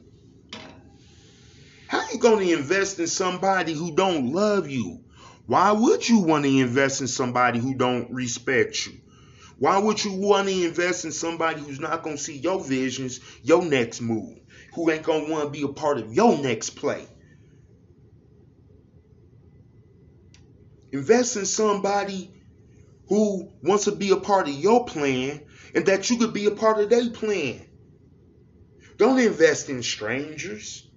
[1.86, 5.00] How you gonna invest in somebody who don't love you?
[5.46, 8.92] Why would you want to invest in somebody who don't respect you?
[9.58, 13.62] Why would you want to invest in somebody who's not gonna see your visions, your
[13.62, 14.38] next move,
[14.74, 17.06] who ain't gonna want to be a part of your next play?
[20.92, 22.32] Invest in somebody
[23.08, 25.40] who wants to be a part of your plan
[25.74, 27.60] and that you could be a part of their plan.
[28.96, 30.88] Don't invest in strangers.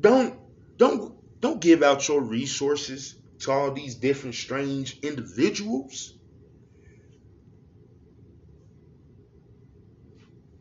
[0.00, 0.38] Don't
[0.76, 6.14] don't don't give out your resources to all these different strange individuals.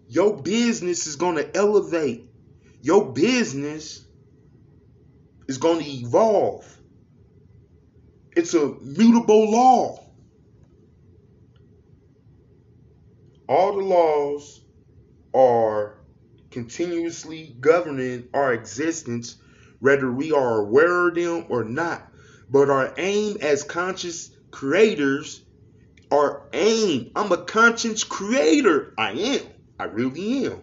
[0.08, 2.30] Your business is going to elevate.
[2.82, 4.06] Your business
[5.48, 6.66] is going to evolve.
[8.36, 10.04] It's a mutable law.
[13.48, 14.62] All the laws
[15.36, 16.00] are
[16.50, 19.36] continuously governing our existence,
[19.80, 22.12] whether we are aware of them or not.
[22.50, 25.44] But our aim as conscious creators,
[26.12, 28.94] our aim, I'm a conscious creator.
[28.98, 29.42] I am.
[29.80, 30.62] I really am.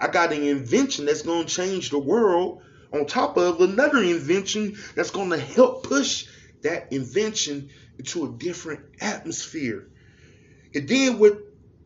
[0.00, 4.76] I got an invention that's going to change the world on top of another invention
[4.94, 6.26] that's going to help push
[6.62, 9.88] that invention into a different atmosphere.
[10.74, 11.38] And then with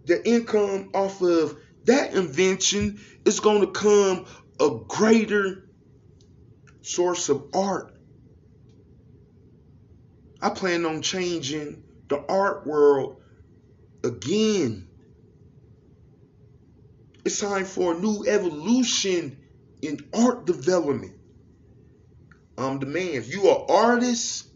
[0.05, 4.27] the income off of that invention, it's going to come
[4.59, 5.69] a greater
[6.83, 7.95] source of art.
[10.43, 13.21] I plan on changing the art world
[14.03, 14.89] again.
[17.25, 19.39] It's time for a new evolution
[19.83, 21.17] in art development.
[22.57, 23.09] I'm the man.
[23.09, 24.50] If you are artist,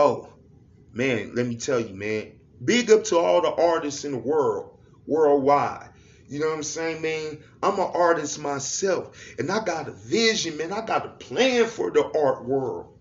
[0.00, 0.28] oh
[0.92, 2.32] man, let me tell you, man.
[2.64, 5.90] Big up to all the artists in the world, worldwide.
[6.28, 7.38] You know what I'm saying, man?
[7.62, 10.72] I'm an artist myself, and I got a vision, man.
[10.72, 12.98] I got a plan for the art world.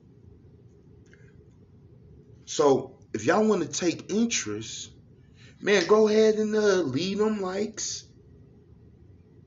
[2.45, 4.91] So if y'all want to take interest,
[5.62, 8.05] man, go ahead and uh, leave them likes.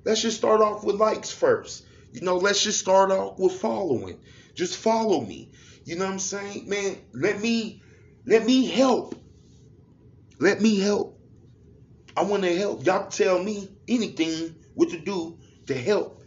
[0.04, 1.84] Let's just start off with likes first.
[2.12, 4.20] You know, let's just start off with following.
[4.54, 5.50] Just follow me.
[5.84, 6.68] You know what I'm saying?
[6.68, 7.82] Man, let me
[8.26, 9.14] let me help.
[10.38, 11.18] Let me help.
[12.16, 12.84] I want to help.
[12.84, 16.22] Y'all tell me anything what to do to help.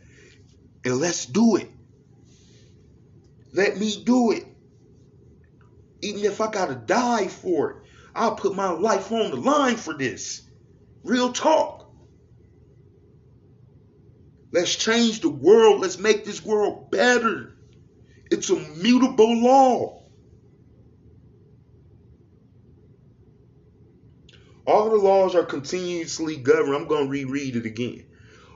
[0.83, 1.69] And let's do it.
[3.53, 4.45] Let me do it.
[6.01, 7.77] Even if I gotta die for it,
[8.13, 10.41] I'll put my life on the line for this.
[11.03, 11.89] Real talk.
[14.51, 15.81] Let's change the world.
[15.81, 17.57] Let's make this world better.
[18.31, 20.01] It's a mutable law.
[24.67, 26.75] All the laws are continuously governed.
[26.75, 28.05] I'm going to reread it again.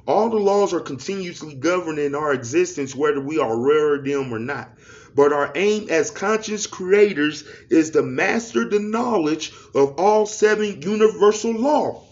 [0.07, 4.39] All the laws are continuously governing our existence, whether we are aware of them or
[4.39, 4.73] not.
[5.15, 11.53] But our aim as conscious creators is to master the knowledge of all seven universal
[11.53, 12.07] law.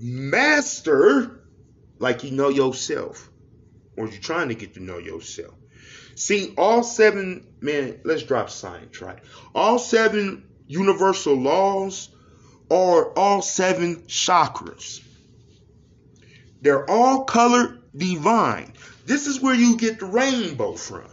[0.00, 1.44] Master,
[2.00, 3.30] like you know yourself,
[3.96, 5.57] or you're trying to get to know yourself.
[6.18, 9.20] See, all seven, man, let's drop science, right?
[9.54, 12.10] All seven universal laws
[12.68, 15.00] are all seven chakras.
[16.60, 18.72] They're all colored divine.
[19.06, 21.06] This is where you get the rainbow from,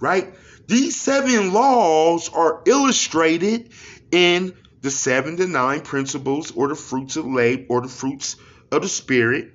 [0.00, 0.34] right?
[0.66, 3.72] These seven laws are illustrated
[4.10, 8.36] in the seven to nine principles or the fruits of labor or the fruits
[8.72, 9.52] of the spirit.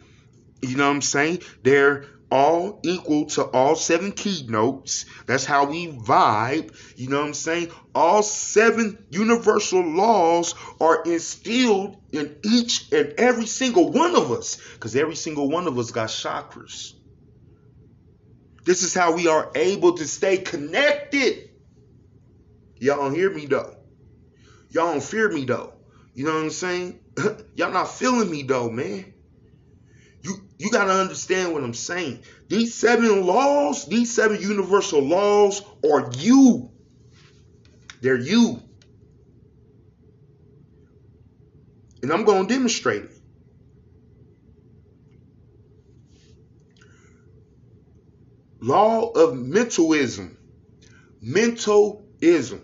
[0.62, 1.40] You know what I'm saying?
[1.64, 5.06] They're all equal to all seven keynotes.
[5.28, 6.74] That's how we vibe.
[6.96, 7.72] You know what I'm saying?
[7.94, 14.58] All seven universal laws are instilled in each and every single one of us.
[14.74, 16.94] Because every single one of us got chakras.
[18.64, 21.50] This is how we are able to stay connected.
[22.80, 23.76] Y'all don't hear me though.
[24.70, 25.74] Y'all don't fear me though.
[26.14, 27.00] You know what I'm saying?
[27.56, 29.14] Y'all not feeling me though, man.
[30.24, 32.24] You you gotta understand what I'm saying.
[32.48, 36.70] These seven laws, these seven universal laws are you.
[38.02, 38.62] They're you.
[42.02, 43.12] And I'm gonna demonstrate it.
[48.60, 50.38] Law of mentalism.
[51.22, 52.62] Mentalism.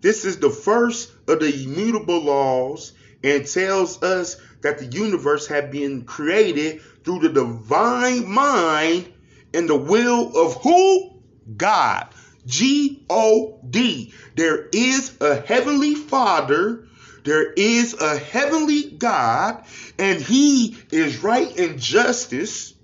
[0.00, 2.92] This is the first of the immutable laws
[3.24, 9.12] and tells us that the universe had been created through the divine mind
[9.54, 11.22] and the will of who?
[11.56, 12.08] God.
[12.46, 14.12] G O D.
[14.36, 16.88] There is a heavenly Father,
[17.24, 19.64] there is a heavenly God,
[19.98, 22.74] and He is right in justice,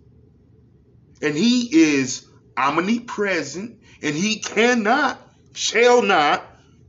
[1.21, 2.27] and He is
[2.57, 5.21] omnipresent, and He cannot,
[5.55, 6.48] shall not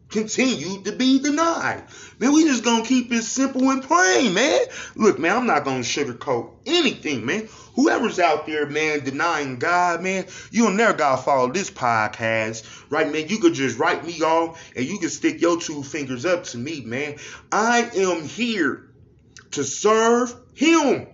[0.09, 1.83] continue to be denied.
[2.17, 4.61] Man, we just gonna keep it simple and plain, man.
[4.95, 7.47] Look, man, I'm not gonna sugarcoat anything, man.
[7.75, 13.11] Whoever's out there, man, denying God, man, you don't never gotta follow this podcast, right,
[13.11, 13.27] man?
[13.27, 16.57] You could just write me off and you can stick your two fingers up to
[16.57, 17.17] me, man.
[17.51, 18.89] I am here
[19.51, 21.07] to serve Him.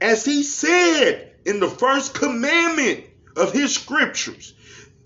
[0.00, 3.04] As He said in the first commandment
[3.36, 4.54] of His scriptures,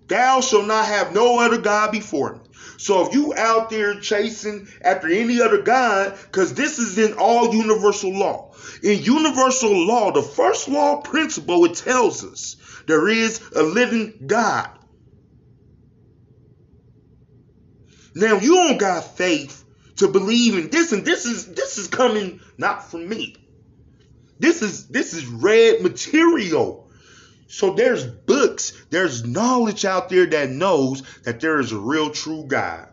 [0.08, 2.40] Thou shalt not have no other God before me.
[2.78, 7.54] So if you out there chasing after any other God, because this is in all
[7.54, 8.54] universal law.
[8.82, 12.56] In universal law, the first law principle, it tells us
[12.86, 14.70] there is a living God.
[18.14, 19.64] Now you don't got faith
[19.96, 23.36] to believe in this, and this is this is coming not from me.
[24.38, 26.85] This is this is red material.
[27.46, 32.44] So there's books, there's knowledge out there that knows that there is a real true
[32.46, 32.88] God.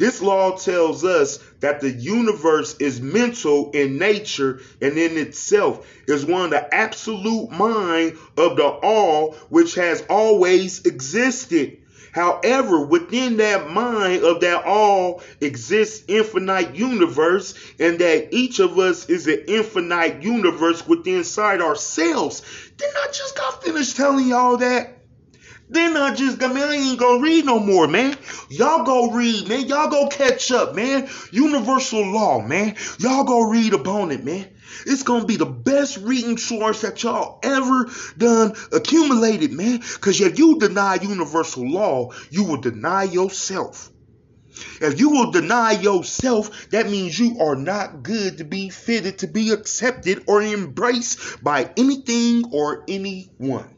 [0.00, 6.24] This law tells us that the universe is mental in nature and in itself is
[6.24, 11.79] one of the absolute mind of the all which has always existed.
[12.12, 19.08] However, within that mind of that all exists infinite universe, and that each of us
[19.08, 22.42] is an infinite universe within inside ourselves.
[22.76, 24.99] Didn't I just got finished telling y'all that?
[25.72, 28.16] Then I just, I mean, I ain't gonna read no more, man.
[28.48, 29.68] Y'all go read, man.
[29.68, 31.08] Y'all go catch up, man.
[31.30, 32.74] Universal law, man.
[32.98, 34.48] Y'all go read upon it, man.
[34.84, 39.80] It's gonna be the best reading source that y'all ever done accumulated, man.
[40.00, 43.92] Cause if you deny universal law, you will deny yourself.
[44.80, 49.28] If you will deny yourself, that means you are not good to be fitted to
[49.28, 53.76] be accepted or embraced by anything or anyone.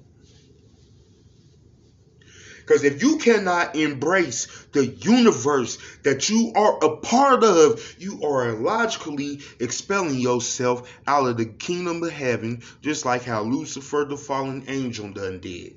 [2.65, 8.53] Because if you cannot embrace the universe that you are a part of, you are
[8.53, 14.65] logically expelling yourself out of the kingdom of heaven, just like how Lucifer, the fallen
[14.69, 15.77] angel, done did.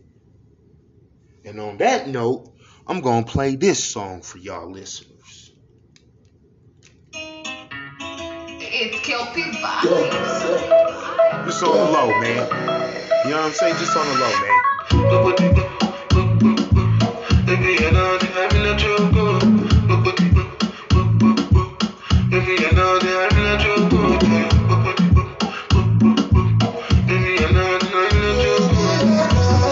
[1.43, 2.53] And on that note,
[2.87, 5.51] I'm going to play this song for y'all listeners.
[8.77, 11.45] It's Kelpie vibes.
[11.45, 12.45] Just on the low, man.
[13.25, 13.77] You know what I'm saying?
[13.77, 14.61] Just on the low, man.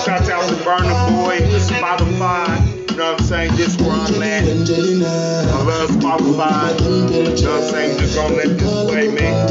[0.04, 2.90] Shout out to Burna Boy, Spotify.
[2.90, 3.56] You know what I'm saying?
[3.58, 4.46] Just one man.
[4.48, 6.78] I love Spotify.
[7.36, 9.50] Just saying, just gonna let this where I'm at.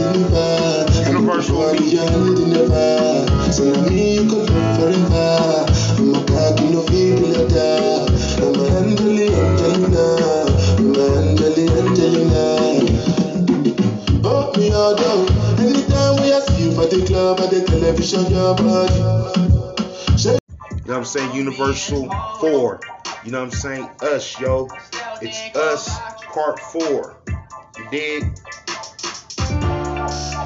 [3.59, 4.53] Angelina,
[17.13, 17.37] man.
[17.37, 17.67] Universal music.
[17.67, 18.59] Television, your.
[20.23, 21.35] You know what I'm saying?
[21.35, 22.11] Universal
[22.41, 22.81] 4.
[23.25, 23.89] You know what I'm saying?
[24.01, 24.69] Us, yo.
[25.21, 25.99] It's us,
[26.33, 27.17] part 4.
[27.79, 28.39] You dig?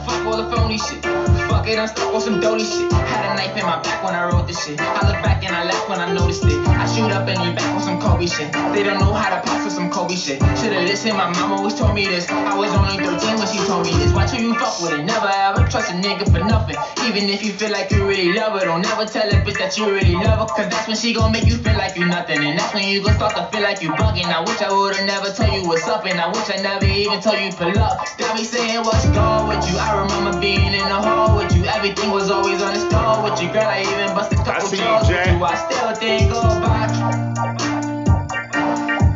[0.06, 1.45] Fuck all the phony shit.
[1.66, 2.92] Fuck it, I'm stuck on some dirty shit.
[2.92, 4.80] Had a knife in my back when I wrote this shit.
[4.80, 6.54] I look back and I laugh when I noticed it.
[6.68, 8.52] I shoot up in the back with some Kobe shit.
[8.70, 10.38] They don't know how to pass with some Kobe shit.
[10.62, 12.30] Should've listened, my mom always told me this.
[12.30, 14.12] I was only 13 when she told me this.
[14.14, 15.02] Watch who you fuck with it.
[15.02, 16.76] Never ever trust a nigga for nothing.
[17.02, 19.76] Even if you feel like you really love her, don't never tell a bitch that
[19.76, 20.46] you really love her.
[20.46, 22.46] Cause that's when she gon' make you feel like you nothing.
[22.46, 24.30] And that's when you gon' start to feel like you bugging.
[24.30, 26.04] I wish I would've never told you what's up.
[26.06, 27.98] And I wish I never even told you pull up.
[28.18, 29.76] Got me saying what's going with you.
[29.78, 31.55] I remember being in the hall with you.
[31.64, 33.48] Everything was always on the store with you.
[33.50, 35.44] Girl, I even busted a I couple jaws with you.
[35.44, 37.10] I still think about you.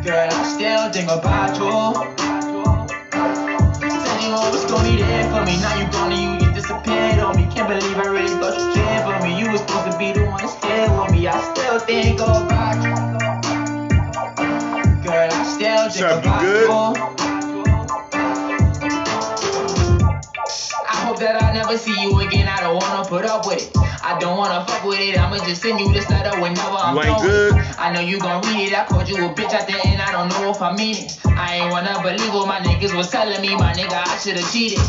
[0.03, 1.95] Girl, I still think about you.
[4.01, 5.57] Said you always gonna be there for me.
[5.61, 7.47] Now you gone and you just disappeared on me.
[7.47, 9.39] Can't believe I really thought you cared for me.
[9.39, 11.27] You was supposed to be the one here with me.
[11.29, 12.95] I still think about you.
[15.03, 16.79] Girl, I still What's think up, you good?
[21.71, 22.49] Never see you again.
[22.49, 23.77] I don't wanna put up with it.
[24.03, 25.19] I don't wanna fuck with it.
[25.19, 27.55] I'ma just send you this letter whenever I'm You ain't good?
[27.55, 27.77] with.
[27.79, 28.79] I know you gon' read it.
[28.79, 30.03] I called you a bitch at the end.
[30.03, 31.19] I don't know if I mean it.
[31.27, 33.55] I ain't wanna believe what my niggas was telling me.
[33.55, 34.81] My nigga, I should've cheated.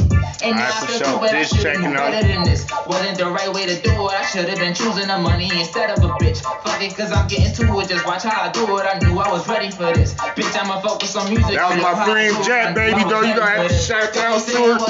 [0.41, 1.07] And now Alright, I feel sure.
[1.13, 2.11] too, but I This should've checking knew out.
[2.11, 2.65] better than this.
[2.87, 4.13] Wasn't the right way to do it.
[4.17, 6.41] I should've been choosing the money instead of a bitch.
[6.41, 7.89] Fuck it, cause I'm getting to it.
[7.89, 8.85] Just watch how I do it.
[8.89, 10.15] I knew I was ready for this.
[10.15, 11.53] Bitch, I'ma focus on music.
[11.53, 12.43] That was my know how I friend.
[12.43, 13.21] Jack, baby, though.
[13.21, 14.81] You gonna have to shout out to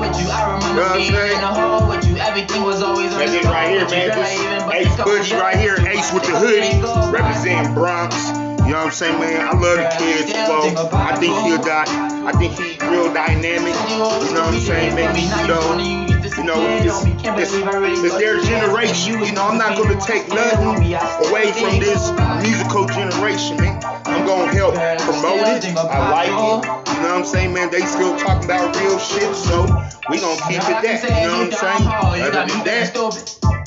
[0.00, 0.26] with you.
[0.74, 1.27] Know what I'm saying?
[1.32, 2.16] In the hole with you.
[2.16, 4.08] Everything was always on the right here, man.
[4.08, 8.37] This Ace Buddy right here, Ace with the hoodie, representing Bronx.
[8.68, 9.48] You know what I'm saying, man?
[9.48, 10.92] I love the kid's flow.
[10.92, 11.88] I think he'll die.
[12.28, 13.72] I think he real dynamic.
[13.72, 14.94] You know what I'm saying?
[14.94, 15.80] Make me, you know,
[16.36, 19.24] you know, it's, it's, it's their generation.
[19.24, 20.84] You know, I'm not gonna take nothing
[21.32, 22.12] away from this
[22.44, 23.80] musical generation, man.
[24.04, 25.64] I'm gonna help promote it.
[25.74, 26.92] I like it.
[26.92, 27.70] You know what I'm saying, man?
[27.70, 29.64] They still talking about real shit, so
[30.10, 31.00] we gonna keep it that.
[31.08, 31.88] You know what I'm saying?
[32.20, 33.57] Other than that,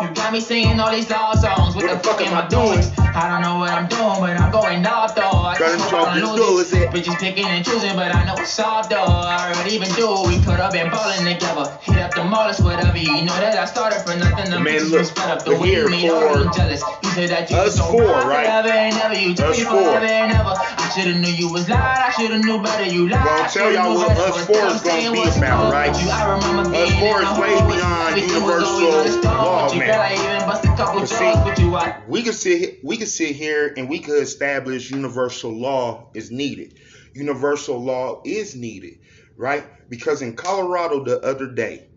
[0.00, 1.74] You got me singing all these love songs.
[1.74, 2.80] What, the fuck am I doing?
[3.14, 5.22] I don't know what I'm doing, but I'm going off though.
[5.42, 6.82] I Gotta just hope I don't lose it?
[6.82, 6.90] it.
[6.90, 8.96] Bitches picking and choosing, but I know it's soft though.
[9.04, 10.22] I already even do.
[10.26, 11.66] We could have been balling together.
[11.82, 12.98] Hit up the mallest, whatever.
[12.98, 14.50] You know that I started for nothing.
[14.50, 16.82] Them Man, look, was up the we're here all of them jealous.
[17.02, 18.44] You said that you us so four, right?
[18.46, 19.14] forever and ever.
[19.14, 19.82] You Us me four.
[19.82, 20.54] forever and ever.
[20.78, 22.02] I shoulda knew you was lying.
[22.02, 22.84] I shoulda knew better.
[22.86, 23.24] You lied.
[23.24, 25.90] Gonna I tell y'all what Us Four is gonna be about, right?
[25.90, 26.10] with you.
[26.10, 27.82] I remember Us Four is way hole with you.
[27.82, 29.68] beyond Everything was always universal the law.
[29.78, 29.90] Man.
[29.90, 31.74] I even a couple see, with you.
[31.74, 36.30] I we could sit we could sit here and we could establish universal law is
[36.30, 36.78] needed.
[37.14, 38.98] Universal law is needed,
[39.36, 39.64] right?
[39.88, 41.88] Because in Colorado the other day,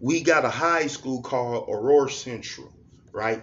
[0.00, 2.72] we got a high school called Aurora Central,
[3.12, 3.42] right?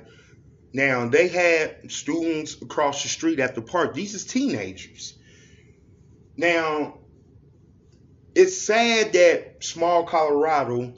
[0.74, 3.94] Now they had students across the street at the park.
[3.94, 5.18] These is teenagers.
[6.38, 7.00] Now
[8.36, 10.94] it's sad that small Colorado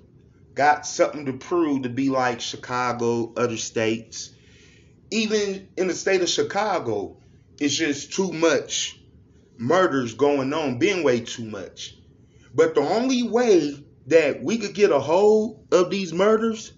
[0.61, 4.29] got something to prove to be like Chicago, other states.
[5.09, 7.17] Even in the state of Chicago,
[7.59, 8.99] it's just too much
[9.57, 11.97] murders going on, being way too much.
[12.53, 16.73] But the only way that we could get a hold of these murders,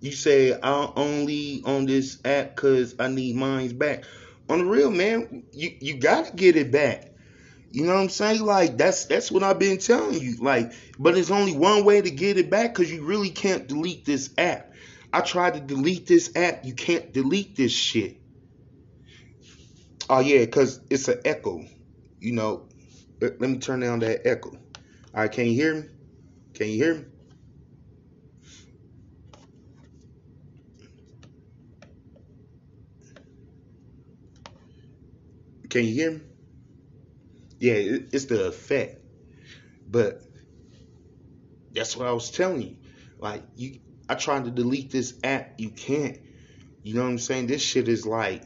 [0.00, 4.04] you say I'm only on this app because I need mines back.
[4.48, 7.09] On the real, man, you, you gotta get it back.
[7.72, 8.44] You know what I'm saying?
[8.44, 10.36] Like that's that's what I've been telling you.
[10.36, 14.04] Like, but it's only one way to get it back because you really can't delete
[14.04, 14.72] this app.
[15.12, 16.64] I tried to delete this app.
[16.64, 18.20] You can't delete this shit.
[20.08, 21.64] Oh yeah, cause it's an echo.
[22.18, 22.68] You know,
[23.20, 24.52] let, let me turn down that echo.
[25.12, 25.88] Right, can you hear me?
[26.54, 27.04] Can you hear me?
[35.68, 36.20] Can you hear me?
[37.60, 38.98] Yeah, it's the effect.
[39.88, 40.22] But
[41.72, 42.76] that's what I was telling you.
[43.18, 46.18] Like you I tried to delete this app, you can't.
[46.82, 47.46] You know what I'm saying?
[47.48, 48.42] This shit is like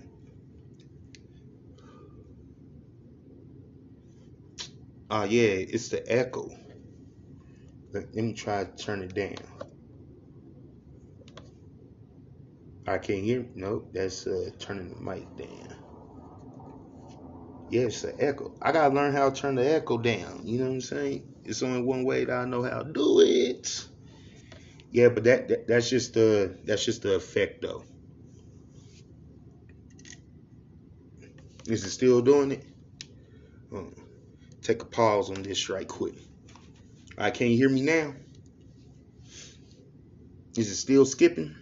[5.10, 6.50] Oh yeah, it's the echo.
[7.92, 9.36] Let, let me try to turn it down.
[12.86, 13.46] I can't hear.
[13.54, 15.73] Nope, that's uh, turning the mic down.
[17.70, 18.52] It's the echo.
[18.62, 20.42] I gotta learn how to turn the echo down.
[20.44, 21.34] You know what I'm saying?
[21.44, 23.86] It's only one way that I know how to do it.
[24.90, 27.84] Yeah, but that, that that's just the that's just the effect though.
[31.66, 32.64] Is it still doing it?
[34.62, 36.14] Take a pause on this right quick.
[37.18, 38.14] All right, can't hear me now?
[40.56, 41.54] Is it still skipping?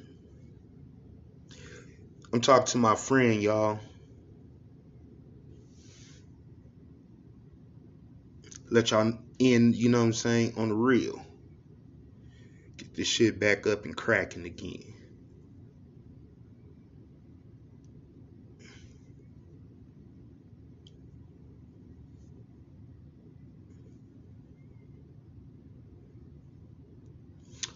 [2.32, 3.80] I'm talking to my friend, y'all.
[8.72, 11.24] let y'all in, you know what I'm saying, on the real.
[12.78, 14.94] Get this shit back up and cracking again.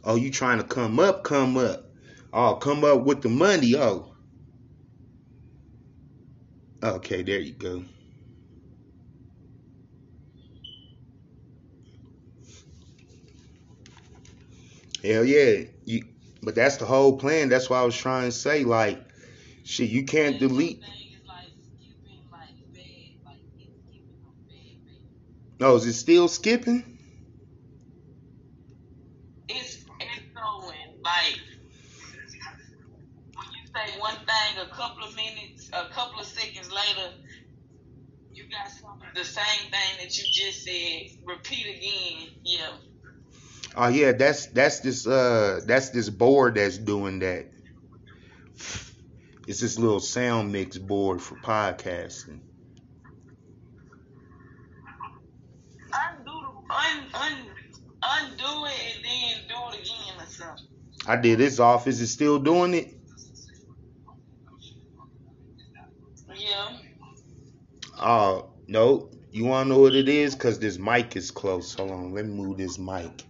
[0.03, 1.25] Oh, you trying to come up?
[1.25, 1.85] Come up.
[2.33, 3.75] Oh, come up with the money.
[3.77, 4.15] Oh.
[6.83, 7.85] Okay, there you go.
[15.07, 15.65] Hell yeah.
[15.85, 16.03] You
[16.43, 17.49] but that's the whole plan.
[17.49, 18.65] That's what I was trying to say.
[18.65, 19.01] Like,
[19.65, 20.83] shit, you can't delete.
[25.59, 26.99] No, is it still skipping?
[29.49, 31.41] It's it's going like
[33.35, 37.15] when you say one thing, a couple of minutes, a couple of seconds later,
[38.35, 41.25] you got something the same thing that you just said.
[41.25, 42.35] Repeat again.
[42.45, 42.96] Yeah.
[43.77, 47.51] Oh yeah, that's that's this uh that's this board that's doing that.
[49.47, 52.41] It's this little sound mix board for podcasting.
[55.93, 56.33] Undo
[56.71, 57.33] un, un,
[58.03, 60.65] undo it and then do it again or something.
[61.07, 61.87] I did this off.
[61.87, 62.95] Is it still doing it?
[66.35, 66.79] Yeah.
[68.01, 69.11] Oh no.
[69.31, 70.35] You wanna know what it is?
[70.35, 71.75] Cause this mic is close.
[71.75, 73.25] Hold on, let me move this mic.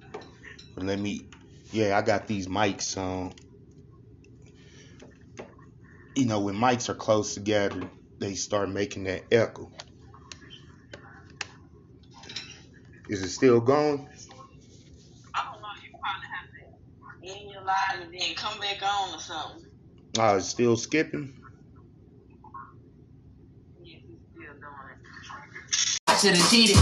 [0.77, 1.29] Let me
[1.73, 3.33] yeah, I got these mics on.
[6.15, 9.71] You know, when mics are close together, they start making that echo.
[13.09, 14.09] Is it still going?
[15.35, 15.69] I don't know.
[15.83, 16.49] You probably have
[17.23, 19.65] to end your live and then come back on or something.
[20.19, 21.35] Oh, it's still skipping?
[23.83, 24.99] Yeah, he's still doing it.
[26.09, 26.77] I should've cheated.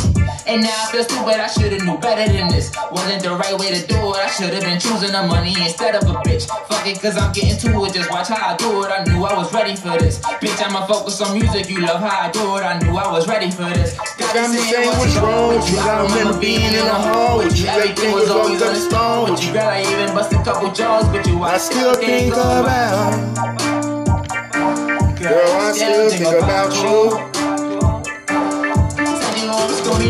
[0.46, 2.72] And now I feel stupid, I should've knew better than this.
[2.90, 6.08] Wasn't the right way to do it, I should've been choosing the money instead of
[6.08, 6.48] a bitch.
[6.68, 8.90] Fuck it, cause I'm getting to it, just watch how I do it.
[8.90, 10.20] I knew I was ready for this.
[10.40, 12.64] Bitch, I'ma focus on music, you love how I do it.
[12.64, 13.96] I knew I was ready for this.
[14.16, 15.78] Got me saying what's wrong with you.
[15.78, 17.66] I remember being in the hall with you.
[17.66, 19.52] Everything was always on the stone with you.
[19.52, 21.42] Girl, I even bust a couple jaws with you.
[21.42, 23.12] I still think about,
[25.20, 26.84] girl, I still think about you.
[26.84, 27.33] You always gonna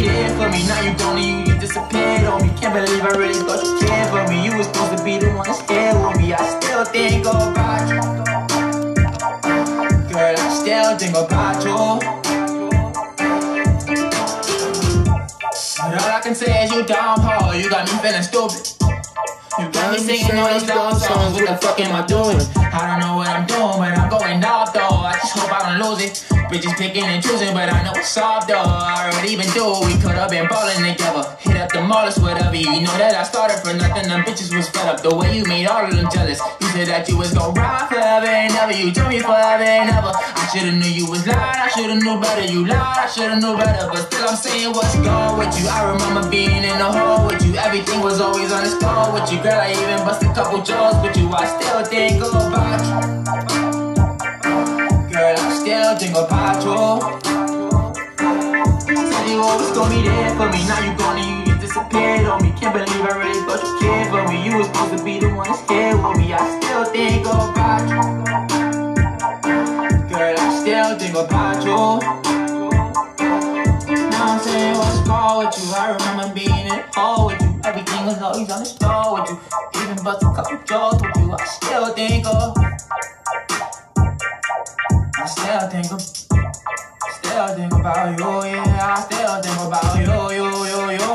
[0.01, 0.67] for me.
[0.67, 2.49] Now you gone and you just disappeared on me.
[2.59, 4.45] Can't believe I really thought you cared for me.
[4.45, 6.35] You was supposed to be the one that's scared with me.
[6.35, 8.01] I still think about you.
[10.13, 11.79] Girl, I still think about you.
[15.79, 17.57] But all I can say is you hard.
[17.57, 18.75] You got me feeling stupid.
[19.59, 21.35] You got me singing all these love songs.
[21.35, 22.41] What the fuck am I doing?
[22.57, 24.81] I don't know what I'm doing, but I'm going off though.
[24.81, 26.34] I just hope I don't lose it.
[26.55, 28.63] Bitches picking and choosing, but I know it's soft though.
[28.63, 29.51] I already been.
[29.51, 31.27] We could have been balling together.
[31.43, 32.55] Hit up the mallers, whatever.
[32.55, 34.07] You know that I started for nothing.
[34.07, 35.03] Them bitches was fed up.
[35.03, 36.39] The way you made all of them jealous.
[36.61, 38.71] You said that you was gonna ride forever and ever.
[38.71, 40.15] You told me forever and ever.
[40.15, 41.59] I should've knew you was lying.
[41.59, 42.47] I should've knew better.
[42.47, 43.03] You lied.
[43.03, 43.91] I should've knew better.
[43.91, 45.67] But still, I'm saying what's gone with you.
[45.67, 47.59] I remember being in the hole with you.
[47.59, 49.43] Everything was always on the stone with you.
[49.43, 51.27] Girl, I even bust a couple jaws with you.
[51.35, 53.54] I still think about you.
[55.37, 57.01] Still think about you.
[58.87, 60.67] Said you always gonna be there for me.
[60.67, 62.53] Now you gone and you disappeared on me.
[62.59, 64.45] Can't believe I really thought you cared for me.
[64.45, 66.33] You was supposed to be the one scared with me.
[66.35, 68.01] I still think about you.
[70.09, 72.25] Girl, I still think about you.
[74.11, 75.75] Now I'm saying what's wrong with you.
[75.75, 77.61] I remember being in the hall with you.
[77.65, 79.41] Everything was always on the store with you.
[79.83, 81.33] Even bust a couple jaws with you.
[81.33, 82.74] I still think of.
[85.25, 86.03] I still think of.
[86.03, 88.95] Still think about you, yeah.
[88.95, 91.13] I still think about you, you, you, you.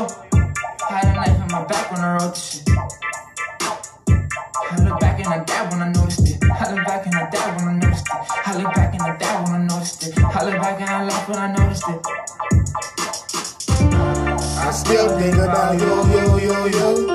[0.88, 2.68] Had a knife in my back when I wrote this shit.
[4.66, 6.42] I look back and I died when I noticed it.
[6.42, 8.18] I look back and I died when I noticed it.
[8.46, 10.18] I look back and I died when I noticed it.
[10.18, 12.06] I look back and I laughed when I noticed it.
[14.58, 17.10] I still think about you, you, you, you.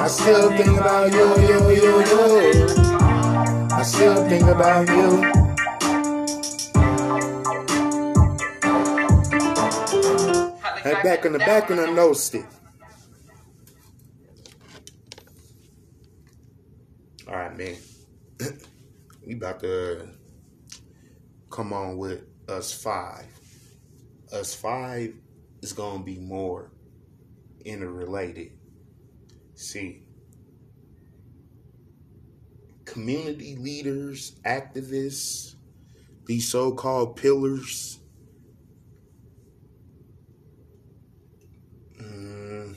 [0.00, 2.68] I still think about you, you, you, you.
[3.70, 5.37] I still think about you.
[10.82, 12.46] Hey, back in the back when I noticed it.
[17.26, 17.76] All right, man.
[19.26, 20.08] we about to
[21.50, 23.26] come on with us five.
[24.32, 25.14] Us five
[25.62, 26.70] is gonna be more
[27.64, 28.52] interrelated.
[29.54, 30.04] See,
[32.84, 35.56] community leaders, activists,
[36.26, 37.98] these so-called pillars.
[42.00, 42.74] Mm,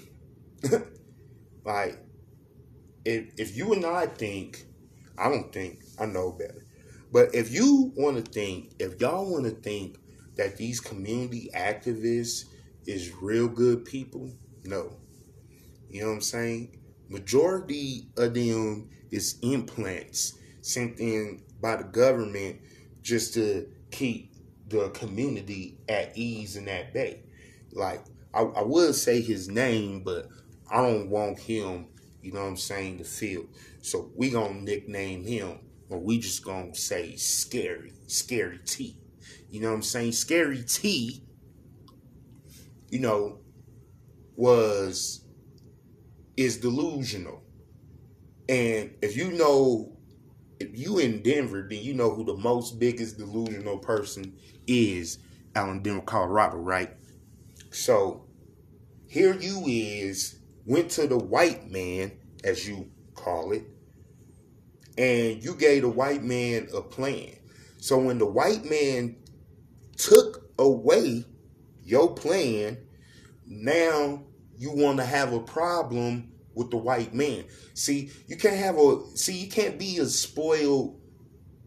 [1.66, 2.00] like,
[3.06, 4.66] if if you and I think,
[5.18, 6.66] I don't think I know better,
[7.12, 9.98] but if you want to think, if y'all want to think
[10.36, 12.46] that these community activists
[12.86, 14.32] is real good people,
[14.64, 14.98] no.
[15.90, 16.82] You know what I'm saying?
[17.12, 22.60] majority of them is implants sent in by the government
[23.02, 24.34] just to keep
[24.70, 27.22] the community at ease and at bay.
[27.74, 28.04] Like
[28.34, 30.30] I, I would say his name, but
[30.72, 31.88] I don't want him,
[32.22, 33.46] you know what I'm saying, to feel.
[33.82, 35.60] So we gonna nickname him,
[35.90, 38.98] or we just gonna say scary, scary T.
[39.50, 40.14] You know what I'm saying?
[40.14, 41.24] Scary T,
[42.90, 43.40] you know,
[44.36, 45.26] was
[46.38, 47.44] is delusional.
[48.48, 49.98] And if you know
[50.62, 55.18] if you in Denver, then you know who the most biggest delusional person is
[55.56, 56.92] out in Denver, Colorado, right?
[57.72, 58.28] So
[59.08, 62.12] here you is, went to the white man,
[62.44, 63.64] as you call it,
[64.98, 67.36] and you gave the white man a plan.
[67.78, 69.16] So when the white man
[69.98, 71.26] took away
[71.84, 72.78] your plan,
[73.46, 74.24] now
[74.58, 77.46] you want to have a problem with the white man.
[77.74, 81.00] See, you can't have a see, you can't be a spoiled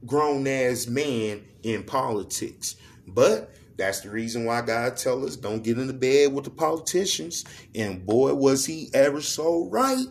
[0.07, 2.77] grown ass man in politics.
[3.07, 6.51] But that's the reason why God tell us don't get in the bed with the
[6.51, 7.45] politicians.
[7.75, 10.07] And boy, was he ever so right.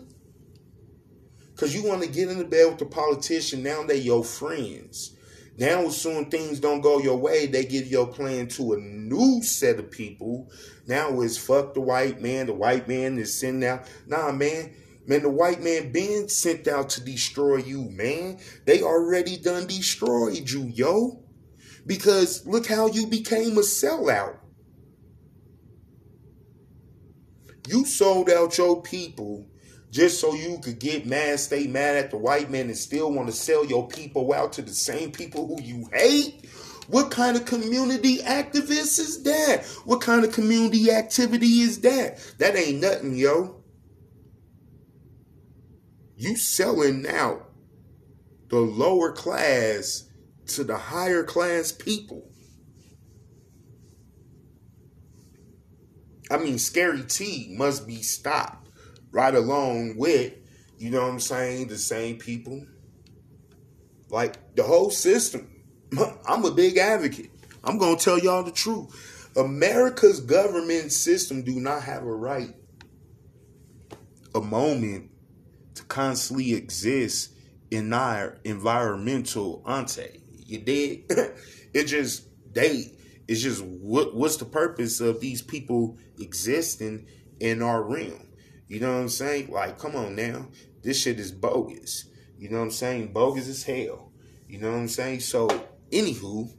[1.55, 5.15] Cause you want to get in the bed with the politician, now they your friends.
[5.57, 9.43] Now, as soon things don't go your way, they give your plan to a new
[9.43, 10.49] set of people.
[10.87, 12.47] Now it's fuck the white man.
[12.47, 13.87] The white man is sending out.
[14.07, 14.73] Nah, man.
[15.05, 18.39] Man, the white man been sent out to destroy you, man.
[18.65, 21.22] They already done destroyed you, yo.
[21.85, 24.37] Because look how you became a sellout.
[27.67, 29.47] You sold out your people
[29.93, 33.27] just so you could get mad, stay mad at the white man, and still want
[33.27, 36.49] to sell your people out to the same people who you hate?
[36.87, 39.63] What kind of community activist is that?
[39.85, 42.19] What kind of community activity is that?
[42.39, 43.63] That ain't nothing, yo.
[46.17, 47.51] You selling out
[48.49, 50.09] the lower class
[50.55, 52.29] to the higher class people.
[56.31, 58.69] I mean, Scary T must be stopped
[59.11, 60.33] right along with,
[60.77, 62.65] you know what I'm saying, the same people.
[64.09, 65.49] Like the whole system.
[66.27, 67.31] I'm a big advocate.
[67.63, 69.31] I'm going to tell y'all the truth.
[69.35, 72.53] America's government system do not have a right
[74.35, 75.11] a moment
[75.75, 77.33] to constantly exist
[77.71, 80.22] in our environmental ante.
[80.53, 81.03] You
[81.73, 82.91] it just they
[83.27, 87.07] it's just what what's the purpose of these people existing
[87.39, 88.27] in our realm?
[88.67, 89.51] You know what I'm saying?
[89.51, 90.47] Like, come on now.
[90.83, 92.05] This shit is bogus.
[92.37, 93.13] You know what I'm saying?
[93.13, 94.11] Bogus as hell.
[94.47, 95.21] You know what I'm saying?
[95.21, 95.47] So,
[95.91, 96.51] anywho,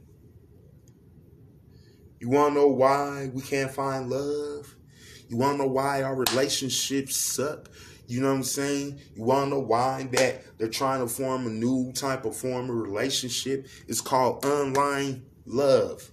[2.19, 4.75] you wanna know why we can't find love?
[5.29, 7.69] You wanna know why our relationships suck?
[8.07, 8.99] You know what I'm saying?
[9.15, 12.69] You want to know why that they're trying to form a new type of form
[12.69, 13.67] of relationship?
[13.87, 16.09] It's called online love,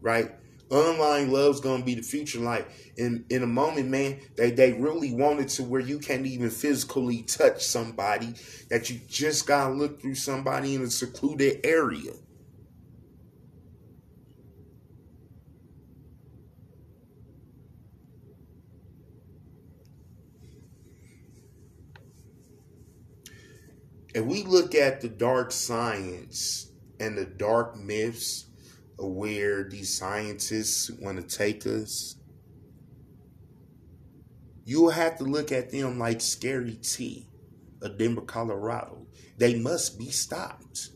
[0.00, 0.32] right?
[0.70, 2.38] Online love's gonna be the future.
[2.38, 6.26] Like in in a moment, man, they they really want it to where you can't
[6.26, 8.34] even physically touch somebody.
[8.68, 12.12] That you just gotta look through somebody in a secluded area.
[24.14, 28.46] If we look at the dark science and the dark myths
[28.98, 32.16] of where these scientists want to take us,
[34.64, 37.28] you will have to look at them like Scary T
[37.82, 39.06] of Denver, Colorado.
[39.38, 40.90] They must be stopped.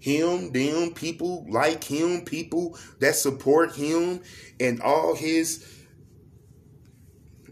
[0.00, 4.20] Him, them, people like him, people that support him,
[4.58, 5.64] and all his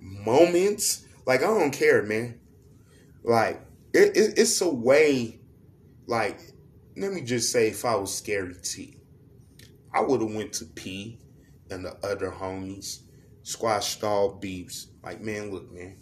[0.00, 1.06] moments.
[1.26, 2.40] Like, I don't care, man.
[3.22, 3.62] Like,
[3.92, 5.40] it, it, it's a way,
[6.06, 6.40] like,
[6.96, 8.98] let me just say, if I was Scary T,
[9.92, 11.18] I would have went to P
[11.70, 13.00] and the other homies,
[13.42, 14.88] squashed all beefs.
[15.02, 15.96] Like, man, look, man,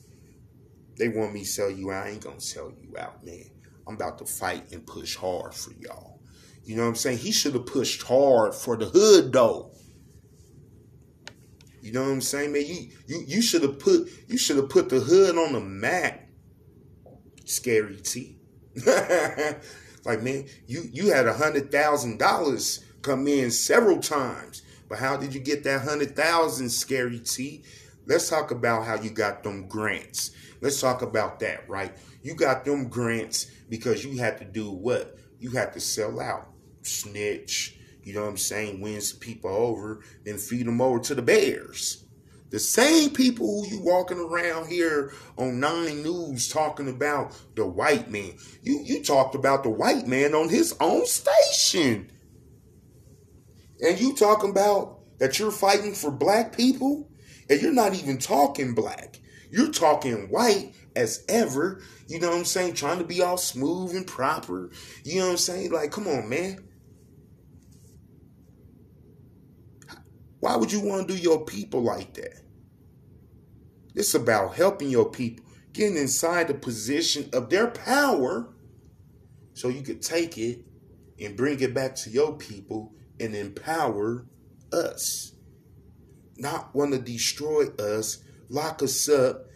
[0.98, 2.06] they want me to sell you out.
[2.06, 3.44] I ain't gonna sell you out, man.
[3.86, 6.20] I'm about to fight and push hard for y'all.
[6.64, 7.18] You know what I'm saying?
[7.18, 9.72] He should have pushed hard for the hood, though.
[11.80, 12.66] You know what I'm saying, man?
[12.66, 16.27] You you you should have put you should have put the hood on the map
[17.48, 18.36] Scary T.
[20.04, 25.16] like man, you you had a hundred thousand dollars come in several times, but how
[25.16, 27.64] did you get that hundred thousand, Scary T?
[28.06, 30.32] Let's talk about how you got them grants.
[30.60, 31.92] Let's talk about that, right?
[32.22, 35.16] You got them grants because you had to do what?
[35.38, 36.48] You had to sell out,
[36.82, 37.78] snitch.
[38.02, 38.80] You know what I'm saying?
[38.80, 42.04] Win some people over, then feed them over to the bears.
[42.50, 48.10] The same people who you walking around here on Nine News talking about the white
[48.10, 48.32] man.
[48.62, 52.10] You you talked about the white man on his own station.
[53.80, 57.10] And you talking about that you're fighting for black people
[57.50, 59.20] and you're not even talking black.
[59.50, 61.82] You're talking white as ever.
[62.06, 62.74] You know what I'm saying?
[62.74, 64.70] Trying to be all smooth and proper.
[65.04, 65.70] You know what I'm saying?
[65.70, 66.66] Like, come on, man.
[70.40, 72.37] Why would you want to do your people like that?
[73.94, 78.48] It's about helping your people, getting inside the position of their power
[79.54, 80.60] so you could take it
[81.20, 84.26] and bring it back to your people and empower
[84.72, 85.32] us.
[86.36, 89.46] Not want to destroy us, lock us up,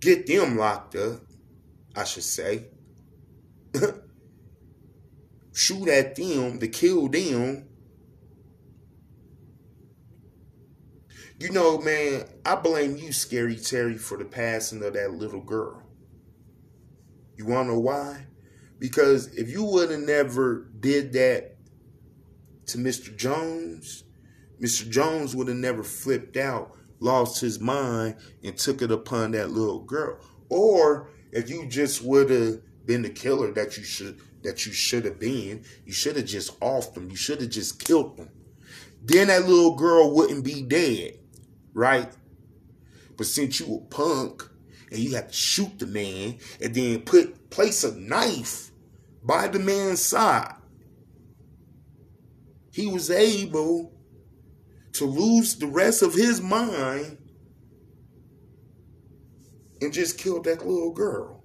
[0.00, 1.20] get them locked up,
[1.94, 2.66] I should say.
[5.52, 7.67] Shoot at them to kill them
[11.38, 15.80] You know, man, I blame you, Scary Terry, for the passing of that little girl.
[17.36, 18.26] You wanna know why?
[18.80, 21.56] Because if you would have never did that
[22.66, 23.16] to Mr.
[23.16, 24.02] Jones,
[24.60, 24.90] Mr.
[24.90, 29.84] Jones would have never flipped out, lost his mind, and took it upon that little
[29.84, 30.18] girl.
[30.48, 35.04] Or if you just would have been the killer that you should that you should
[35.04, 37.10] have been, you should have just offed them.
[37.10, 38.30] You should have just killed them.
[39.04, 41.17] Then that little girl wouldn't be dead
[41.78, 42.12] right?
[43.16, 44.42] But since you a punk
[44.90, 48.72] and you have to shoot the man and then put place a knife
[49.22, 50.54] by the man's side,
[52.72, 53.92] he was able
[54.94, 57.18] to lose the rest of his mind
[59.80, 61.44] and just kill that little girl.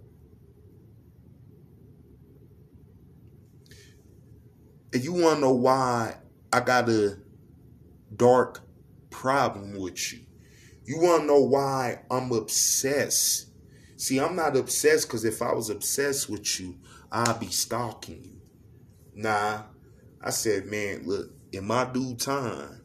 [4.93, 6.15] And you want to know why
[6.51, 7.19] I got a
[8.15, 8.61] dark
[9.11, 10.22] problem with you.
[10.86, 13.47] You want to know why I'm obsessed?
[13.95, 16.77] See, I'm not obsessed because if I was obsessed with you,
[17.11, 18.41] I'd be stalking you.
[19.15, 19.63] Nah,
[20.21, 22.81] I said, man, look, in my due time,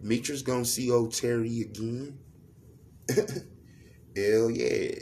[0.00, 2.18] Demetrius gonna see old Terry again.
[3.08, 4.94] Hell yeah.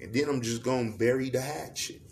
[0.00, 2.02] And then I'm just gonna bury the hatchet.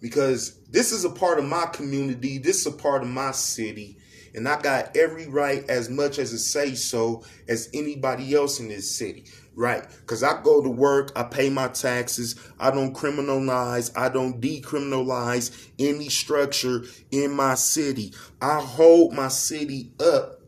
[0.00, 3.98] Because this is a part of my community, this is a part of my city,
[4.34, 8.68] and I got every right as much as it say so as anybody else in
[8.68, 9.24] this city,
[9.54, 9.84] right?
[10.00, 15.68] Because I go to work, I pay my taxes, I don't criminalize, I don't decriminalize
[15.78, 18.14] any structure in my city.
[18.40, 20.40] I hold my city up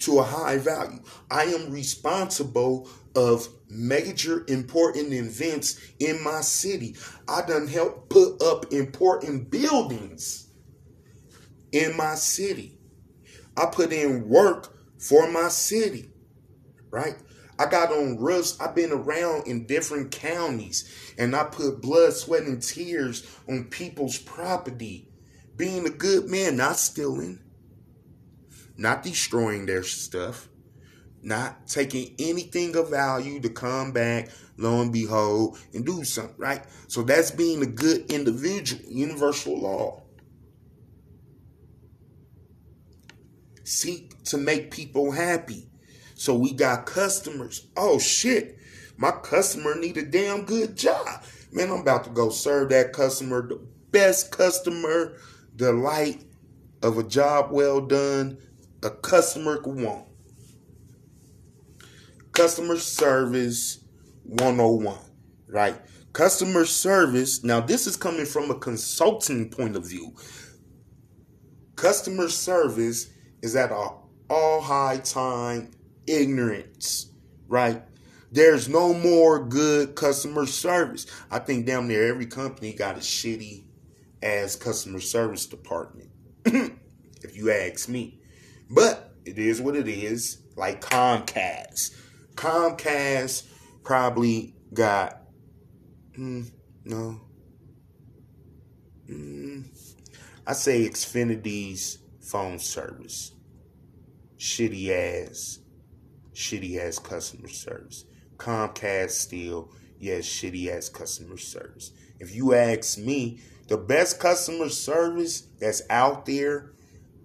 [0.00, 1.00] to a high value.
[1.30, 6.96] I am responsible of major important events in my city.
[7.28, 10.48] I done helped put up important buildings
[11.72, 12.78] in my city.
[13.56, 16.10] I put in work for my city,
[16.90, 17.16] right?
[17.58, 18.58] I got on roofs.
[18.60, 24.18] I've been around in different counties and I put blood, sweat, and tears on people's
[24.18, 25.08] property.
[25.56, 27.40] Being a good man, not stealing,
[28.76, 30.48] not destroying their stuff,
[31.22, 36.64] not taking anything of value to come back, lo and behold, and do something, right?
[36.86, 40.02] So that's being a good individual, universal law.
[43.64, 45.68] Seek to make people happy.
[46.14, 47.66] So we got customers.
[47.76, 48.58] Oh shit,
[48.96, 51.22] my customer need a damn good job.
[51.52, 53.60] Man, I'm about to go serve that customer the
[53.90, 55.16] best customer
[55.54, 56.24] delight
[56.82, 58.38] of a job well done
[58.82, 60.07] a customer could want.
[62.38, 63.80] Customer service
[64.22, 64.96] 101,
[65.48, 65.74] right?
[66.12, 70.14] Customer service, now this is coming from a consulting point of view.
[71.74, 73.08] Customer service
[73.42, 73.88] is at a
[74.30, 75.72] all high time
[76.06, 77.10] ignorance,
[77.48, 77.82] right?
[78.30, 81.06] There's no more good customer service.
[81.32, 83.64] I think damn near every company got a shitty
[84.22, 86.10] ass customer service department.
[86.44, 88.20] if you ask me.
[88.70, 91.96] But it is what it is, like Comcast.
[92.38, 93.48] Comcast
[93.82, 95.22] probably got,
[96.16, 96.48] mm,
[96.84, 97.20] no.
[99.10, 99.64] Mm,
[100.46, 103.32] I say Xfinity's phone service.
[104.38, 105.58] Shitty ass,
[106.32, 108.04] shitty ass customer service.
[108.36, 111.90] Comcast still, yes, shitty ass customer service.
[112.20, 116.70] If you ask me, the best customer service that's out there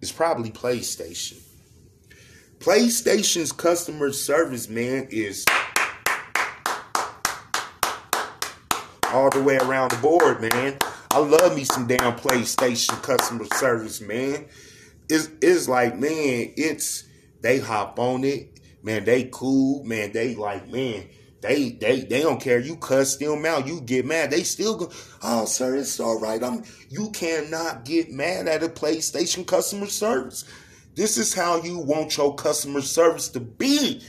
[0.01, 1.42] is probably PlayStation.
[2.63, 5.43] PlayStation's customer service, man, is
[9.11, 10.77] all the way around the board, man.
[11.11, 14.45] I love me some damn PlayStation customer service, man.
[15.09, 17.03] it's it's like man, it's
[17.41, 19.03] they hop on it, man.
[19.03, 20.13] They cool, man.
[20.13, 21.03] They like man.
[21.41, 22.59] They they they don't care.
[22.59, 23.67] You cuss them out.
[23.67, 24.31] You get mad.
[24.31, 24.91] They still go.
[25.21, 26.41] Oh, sir, it's all right.
[26.41, 26.63] I'm.
[26.89, 30.45] You cannot get mad at a PlayStation customer service.
[30.95, 34.01] This is how you want your customer service to be.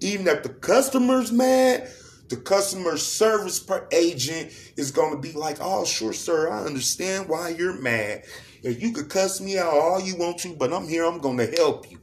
[0.00, 1.88] Even if the customer's mad,
[2.28, 7.28] the customer service per agent is going to be like, oh, sure, sir, I understand
[7.28, 8.24] why you're mad.
[8.62, 11.36] If you could cuss me out all you want to, but I'm here, I'm going
[11.36, 12.00] to help you.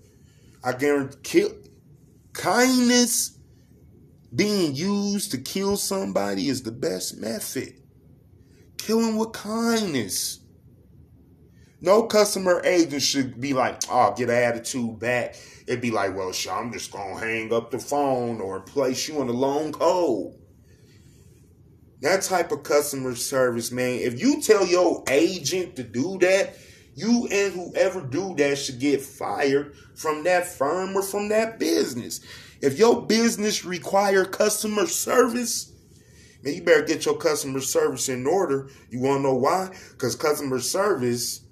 [0.63, 1.47] I guarantee
[2.33, 3.37] kindness
[4.33, 7.73] being used to kill somebody is the best method.
[8.77, 10.39] Killing with kindness.
[11.81, 15.35] No customer agent should be like, oh, get attitude back.
[15.65, 19.07] It'd be like, well, sure, I'm just going to hang up the phone or place
[19.07, 20.35] you on a long hold.
[22.01, 26.55] That type of customer service, man, if you tell your agent to do that,
[26.95, 32.19] you and whoever do that should get fired from that firm or from that business.
[32.61, 35.71] If your business require customer service,
[36.43, 38.69] man, you better get your customer service in order.
[38.89, 39.73] You want to know why?
[39.91, 41.45] Because customer service,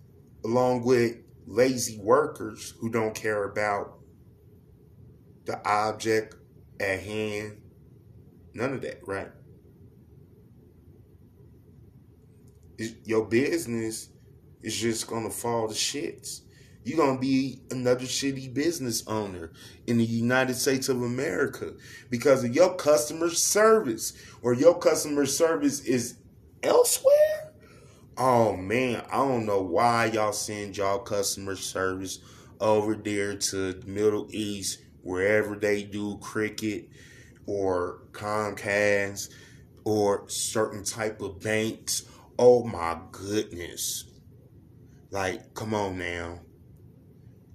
[0.48, 4.00] along with lazy workers who don't care about
[5.46, 6.36] the object
[6.80, 7.58] at hand,
[8.54, 9.30] none of that, right?
[13.04, 14.08] Your business
[14.62, 16.42] is just gonna fall to shits.
[16.86, 19.52] You're gonna be another shitty business owner
[19.86, 21.74] in the United States of America
[22.10, 26.16] because of your customer service or your customer service is
[26.64, 27.47] elsewhere.
[28.20, 32.18] Oh man, I don't know why y'all send y'all customer service
[32.60, 36.90] over there to Middle East, wherever they do cricket
[37.46, 39.30] or Comcast
[39.84, 42.06] or certain type of banks.
[42.40, 44.06] Oh my goodness.
[45.12, 46.40] Like, come on now.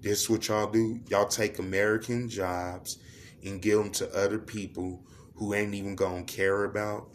[0.01, 1.01] This what y'all do?
[1.09, 2.99] Y'all take American jobs
[3.45, 5.05] and give them to other people
[5.35, 7.09] who ain't even gonna care about.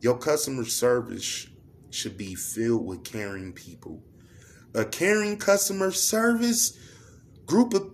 [0.00, 1.48] Your customer service
[1.94, 4.02] should be filled with caring people.
[4.74, 6.78] A caring customer service
[7.46, 7.90] group of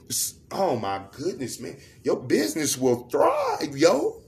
[0.53, 1.77] oh my goodness, man.
[2.05, 4.23] Your business will thrive, yo.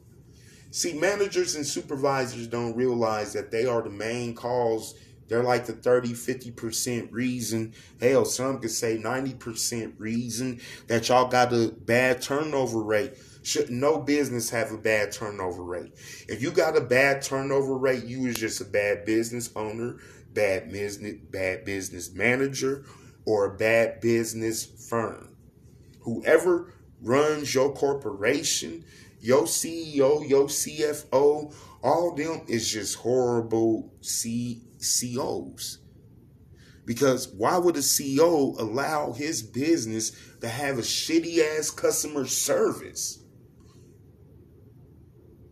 [0.73, 4.95] See, managers and supervisors don't realize that they are the main cause
[5.31, 7.73] they're like the 30, 50% reason.
[8.01, 13.15] Hell, some could say 90% reason that y'all got a bad turnover rate.
[13.43, 15.93] Should no business have a bad turnover rate?
[16.29, 19.99] If you got a bad turnover rate, you is just a bad business owner,
[20.35, 22.85] bad business, bad business manager,
[23.25, 25.37] or a bad business firm.
[26.01, 28.85] Whoever runs your corporation,
[29.21, 35.79] your CEO, your CFO, all them is just horrible C CEOs.
[36.85, 43.20] Because why would a CEO allow his business to have a shitty ass customer service?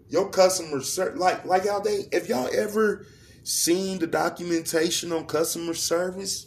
[0.09, 3.06] Your customer service, like like how they, if y'all ever
[3.42, 6.46] seen the documentation on customer service,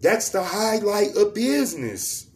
[0.00, 2.30] that's the highlight of business.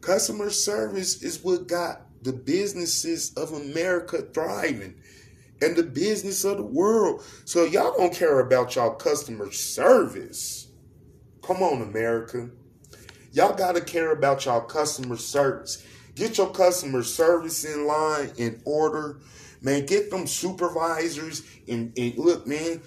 [0.00, 4.94] Customer service is what got the businesses of America thriving
[5.62, 7.22] and the business of the world.
[7.44, 10.68] So y'all don't care about y'all customer service.
[11.42, 12.50] Come on, America.
[13.32, 15.86] Y'all got to care about y'all customer service.
[16.16, 19.20] Get your customer service in line, in order.
[19.62, 21.44] Man, get them supervisors.
[21.68, 22.80] And, and look, man,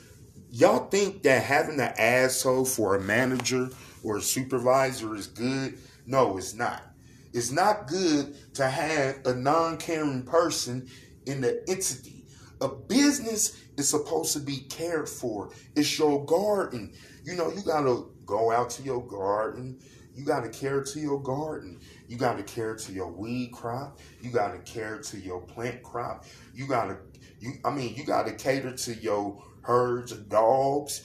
[0.51, 3.69] y'all think that having an asshole for a manager
[4.03, 5.77] or a supervisor is good?
[6.05, 6.83] No, it's not.
[7.31, 10.89] It's not good to have a non caring person
[11.25, 12.25] in the entity.
[12.61, 15.51] A business is supposed to be cared for.
[15.75, 16.93] It's your garden.
[17.23, 19.79] You know, you got to go out to your garden.
[20.16, 21.80] You got to care to your garden.
[22.07, 23.99] You got to care to your weed crop.
[24.22, 26.26] You got to care to your plant crop.
[26.53, 26.97] You got to,
[27.39, 27.53] you.
[27.66, 31.03] I mean, you got to cater to your herds of dogs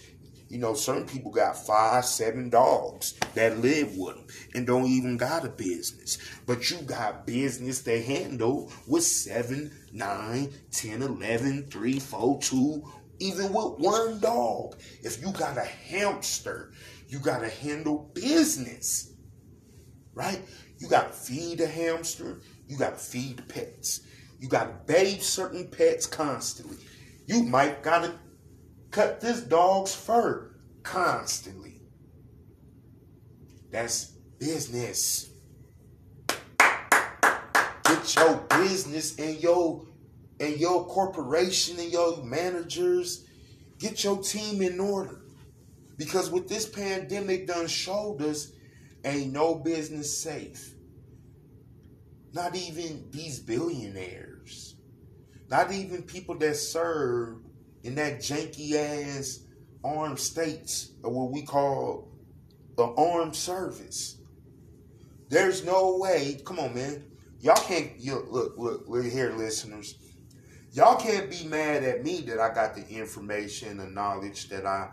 [0.48, 5.16] you know, certain people got five, seven dogs that live with them and don't even
[5.16, 6.18] got a business.
[6.46, 12.82] But you got business to handle with seven, nine, ten, eleven, three, four, two,
[13.18, 14.76] even with one dog.
[15.02, 16.72] If you got a hamster,
[17.08, 19.14] you got to handle business,
[20.14, 20.40] right?
[20.78, 22.40] You got to feed the hamster.
[22.66, 24.02] You got to feed the pets.
[24.38, 26.76] You got to bathe certain pets constantly.
[27.26, 28.14] You might got to
[28.90, 31.80] cut this dog's fur constantly.
[33.70, 34.04] That's
[34.38, 35.30] business.
[36.28, 39.86] Get your business and your
[40.40, 43.26] and your corporation and your managers,
[43.78, 45.20] get your team in order.
[45.98, 48.52] Because what this pandemic done showed us,
[49.04, 50.74] ain't no business safe.
[52.32, 54.76] Not even these billionaires.
[55.50, 57.38] Not even people that serve
[57.82, 59.40] in that janky ass
[59.82, 62.08] armed states or what we call
[62.76, 64.18] the armed service.
[65.30, 66.40] There's no way.
[66.44, 67.04] Come on, man.
[67.40, 69.96] Y'all can't you, look, look, look here, listeners.
[70.72, 74.90] Y'all can't be mad at me that I got the information and knowledge that I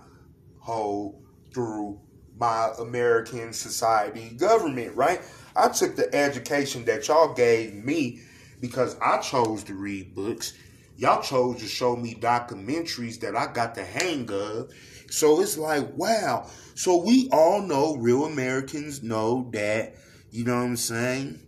[0.66, 2.02] hold through
[2.38, 5.22] my American society government, right?
[5.56, 8.22] I took the education that y'all gave me
[8.60, 10.54] because I chose to read books.
[10.98, 14.74] Y'all chose to show me documentaries that I got the hang of.
[15.10, 16.50] So it's like, wow.
[16.74, 19.94] So we all know, real Americans know that,
[20.32, 21.40] you know what I'm saying?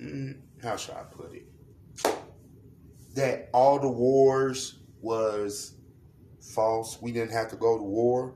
[0.00, 1.46] Mm, how should I put it?
[3.14, 5.74] That all the wars was
[6.52, 7.00] false.
[7.00, 8.34] We didn't have to go to war.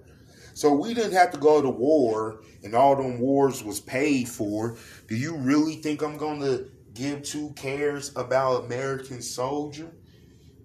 [0.54, 4.76] So we didn't have to go to war and all them wars was paid for.
[5.06, 9.90] Do you really think I'm going to give two cares about American soldier?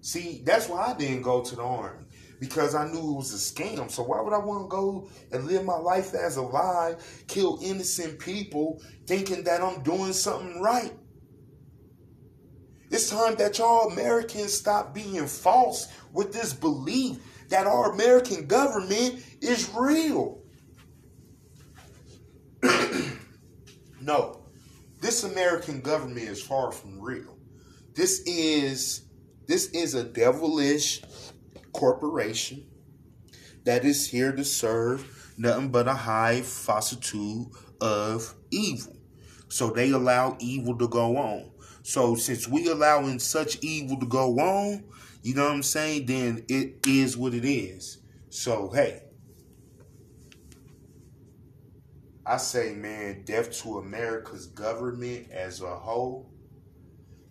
[0.00, 2.06] See, that's why I didn't go to the army
[2.40, 3.88] because I knew it was a scam.
[3.88, 6.96] So why would I want to go and live my life as a lie,
[7.28, 10.92] kill innocent people, thinking that I'm doing something right?
[12.90, 17.18] It's time that y'all Americans stop being false with this belief
[17.52, 20.40] that our American government is real.
[24.00, 24.40] no,
[25.02, 27.36] this American government is far from real.
[27.92, 29.02] This is
[29.46, 31.02] this is a devilish
[31.74, 32.64] corporation
[33.64, 37.48] that is here to serve nothing but a high falsitude
[37.82, 38.96] of evil.
[39.50, 41.50] So they allow evil to go on.
[41.82, 44.84] So since we allowing such evil to go on,
[45.22, 46.06] you know what I'm saying?
[46.06, 47.98] Then it is what it is.
[48.28, 49.02] So hey,
[52.24, 56.30] I say, man, death to America's government as a whole,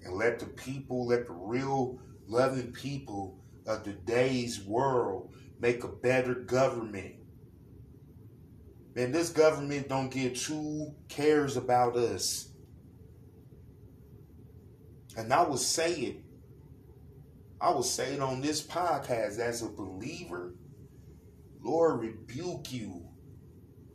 [0.04, 6.34] and let the people, let the real loving people of today's world make a better
[6.34, 7.16] government.
[8.96, 12.50] Man, this government don't give two cares about us.
[15.16, 16.24] And I will say it.
[17.62, 20.55] I will say it on this podcast as a believer.
[21.62, 23.05] Lord rebuke you,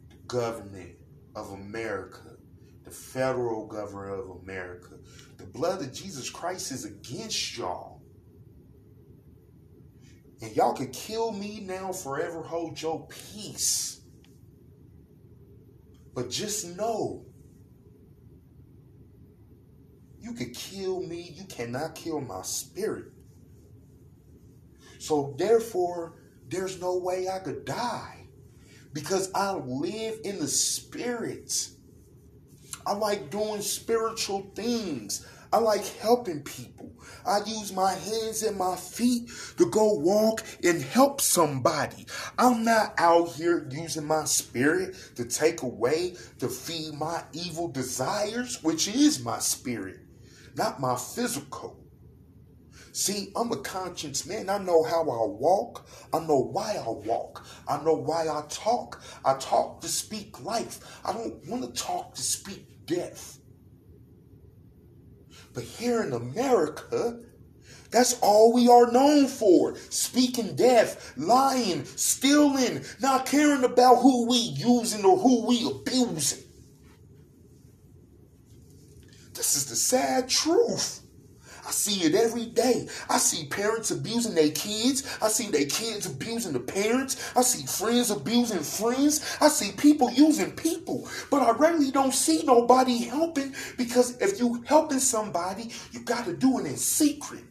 [0.09, 0.95] the government
[1.35, 2.37] of America,
[2.85, 4.95] the federal government of America.
[5.39, 8.03] The blood of Jesus Christ is against y'all.
[10.41, 14.01] And y'all could kill me now, forever hold your peace.
[16.15, 17.25] But just know,
[20.21, 23.07] you could kill me, you cannot kill my spirit.
[24.99, 26.15] So therefore,
[26.49, 28.29] there's no way I could die
[28.93, 31.69] because I live in the spirit.
[32.87, 35.27] I like doing spiritual things.
[35.53, 36.93] I like helping people.
[37.25, 42.07] I use my hands and my feet to go walk and help somebody.
[42.39, 48.63] I'm not out here using my spirit to take away, to feed my evil desires,
[48.63, 50.01] which is my spirit,
[50.57, 51.86] not my physical.
[52.97, 54.49] See, I'm a conscience man.
[54.49, 55.87] I know how I walk.
[56.15, 57.45] I know why I walk.
[57.69, 59.03] I know why I talk.
[59.23, 60.81] I talk to speak life.
[61.05, 63.39] I don't want to talk to speak death.
[65.53, 67.21] But here in America,
[67.91, 69.77] that's all we are known for.
[69.91, 76.45] Speaking death, lying, stealing, not caring about who we using or who we abusing.
[79.35, 81.03] This is the sad truth.
[81.67, 82.89] I see it every day.
[83.11, 85.19] I see parents abusing their kids.
[85.21, 87.33] I see their kids abusing the parents.
[87.37, 89.37] I see friends abusing friends.
[89.41, 91.09] I see people using people.
[91.29, 96.37] But I rarely don't see nobody helping because if you helping somebody, you got to
[96.37, 97.43] do it in secret.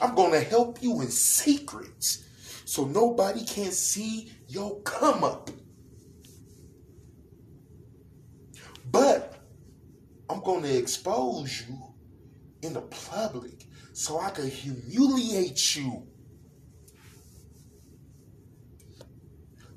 [0.00, 2.18] I'm going to help you in secret
[2.64, 5.48] so nobody can see your come up.
[8.90, 9.38] But
[10.28, 11.91] I'm going to expose you
[12.62, 16.06] in the public so I could humiliate you.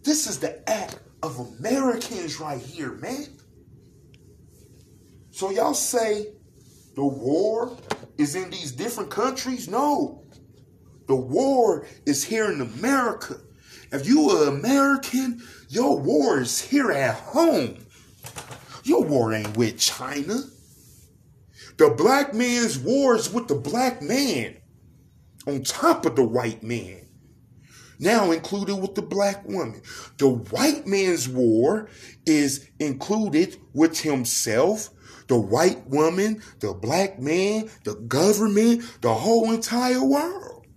[0.03, 3.25] This is the act of Americans right here, man.
[5.31, 6.27] So y'all say
[6.95, 7.75] the war
[8.17, 9.67] is in these different countries?
[9.67, 10.23] No.
[11.07, 13.37] The war is here in America.
[13.91, 17.77] If you are American, your war is here at home.
[18.83, 20.41] Your war ain't with China.
[21.77, 24.57] The black man's wars with the black man
[25.45, 27.01] on top of the white man.
[27.99, 29.81] Now included with the black woman.
[30.17, 31.89] The white man's war
[32.25, 34.89] is included with himself,
[35.27, 40.67] the white woman, the black man, the government, the whole entire world.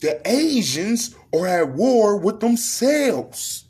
[0.00, 3.68] The Asians are at war with themselves.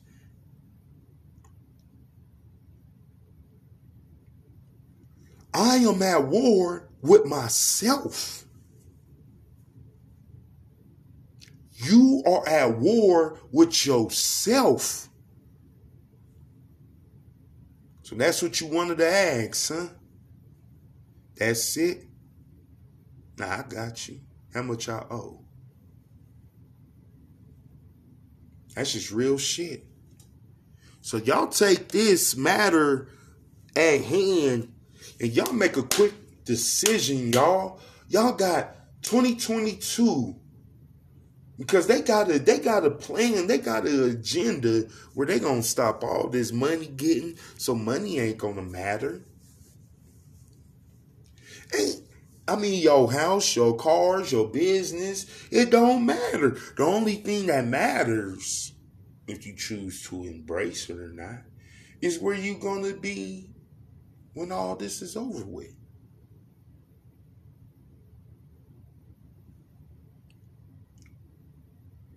[5.54, 8.44] I am at war with myself.
[11.70, 15.08] You are at war with yourself.
[18.02, 19.88] So that's what you wanted to ask, huh?
[21.36, 22.04] That's it?
[23.38, 24.20] Nah, I got you.
[24.52, 25.44] How much I owe?
[28.74, 29.84] That's just real shit.
[31.00, 33.08] So y'all take this matter
[33.76, 34.73] at hand
[35.20, 36.12] and y'all make a quick
[36.44, 37.80] decision, y'all.
[38.08, 40.36] Y'all got 2022
[41.58, 44.84] because they got a they got a plan, they got an agenda
[45.14, 49.22] where they gonna stop all this money getting, so money ain't gonna matter.
[51.76, 52.00] Ain't
[52.46, 56.58] I mean your house, your cars, your business, it don't matter.
[56.76, 58.72] The only thing that matters,
[59.26, 61.42] if you choose to embrace it or not,
[62.02, 63.48] is where you gonna be
[64.34, 65.74] when all this is over with.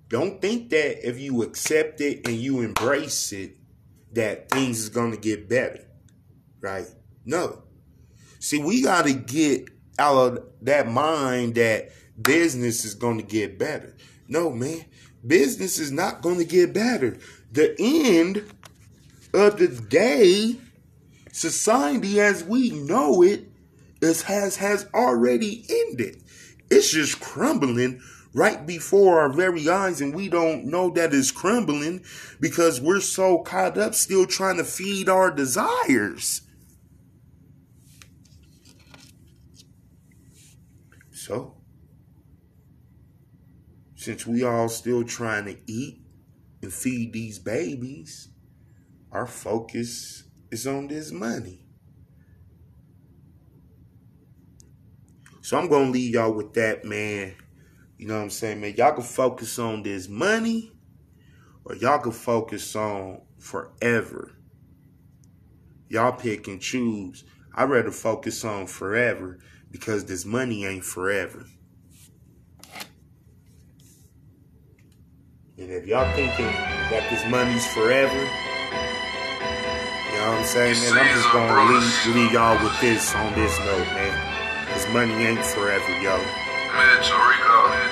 [0.10, 3.57] Don't think that if you accept it and you embrace it,
[4.14, 5.85] that things is gonna get better.
[6.61, 6.88] Right?
[7.26, 7.64] No.
[8.39, 9.69] See, we gotta get
[9.99, 11.89] out of that mind that
[12.22, 13.95] business is gonna get better.
[14.27, 14.85] No, man.
[15.26, 17.18] Business is not gonna get better.
[17.52, 18.49] The end
[19.34, 20.56] of the day,
[21.38, 23.47] society as we know it
[24.01, 26.23] is has has already ended.
[26.69, 28.01] It's just crumbling
[28.34, 32.03] right before our very eyes, and we don't know that it's crumbling
[32.39, 36.41] because we're so caught up still trying to feed our desires.
[41.11, 41.55] So,
[43.95, 46.01] since we all still trying to eat
[46.64, 48.30] and feed these babies,
[49.11, 51.61] our focus is on this money.
[55.41, 57.36] So I'm gonna leave y'all with that, man.
[57.98, 58.76] You know what I'm saying, man?
[58.78, 60.72] Y'all can focus on this money
[61.64, 64.34] or y'all can focus on forever.
[65.90, 67.24] Y'all pick and choose.
[67.56, 69.40] I'd rather focus on forever
[69.72, 71.45] because this money ain't forever.
[75.57, 78.30] And if y'all thinking that this money's forever,
[80.27, 81.07] know what I'm saying, man?
[81.07, 84.11] I'm just gonna leave, leave y'all with this on this note, man.
[84.75, 86.19] This money ain't forever, yo.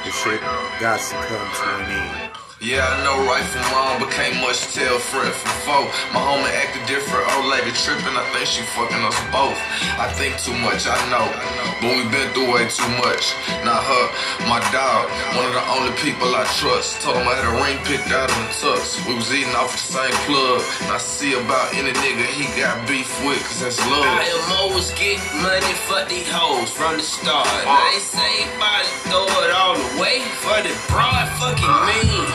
[0.03, 0.41] This shit
[0.83, 2.35] got to come to an end.
[2.59, 5.87] Yeah, I know right from wrong, but can't much tell friend from foe.
[6.11, 9.59] My homie acted different, oh, old lady tripping, I think she fucking us both.
[9.95, 11.23] I think too much, I know.
[11.23, 13.35] I know, but we been through way too much.
[13.65, 14.05] Not her,
[14.47, 17.01] my dog, one of the only people I trust.
[17.01, 19.01] Told him I had a ring picked out in the tux.
[19.07, 22.87] We was eating off the same plug, and I see about any nigga he got
[22.87, 24.05] beef with, cause that's love.
[24.05, 27.47] I am always getting money for these hoes from the start.
[27.65, 32.25] Now they say body throw it all away for the broad fucking mean.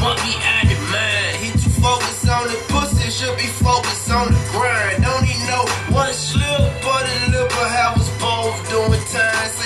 [0.00, 1.36] Monkey out of mind.
[1.42, 5.02] He too focused on the pussy, should be focused on the grind.
[5.02, 5.64] Don't he know
[5.94, 6.97] one slip, but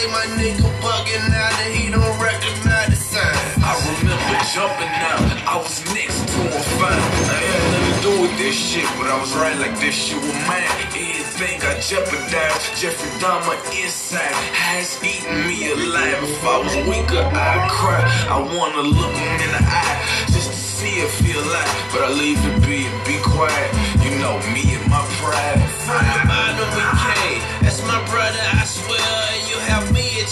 [0.03, 3.39] Say my nigga bugging out and he don't recognize the sign.
[3.63, 6.99] I remember jumping out, I was next to a fine.
[7.31, 10.19] I had nothing to do with this shit, but I was right like this shit
[10.19, 10.67] was mine.
[10.99, 16.19] Anything I jeopardized, Jeffrey Dahmer inside has eaten me alive.
[16.19, 18.03] If I was weaker, I'd cry.
[18.27, 20.03] I wanna look him in the eye
[20.35, 23.71] just to see it feel like, but I leave it be and be quiet.
[24.03, 25.63] You know me and my pride.
[25.87, 27.43] From the bottom we came.
[27.63, 29.42] That's my brother, I swear.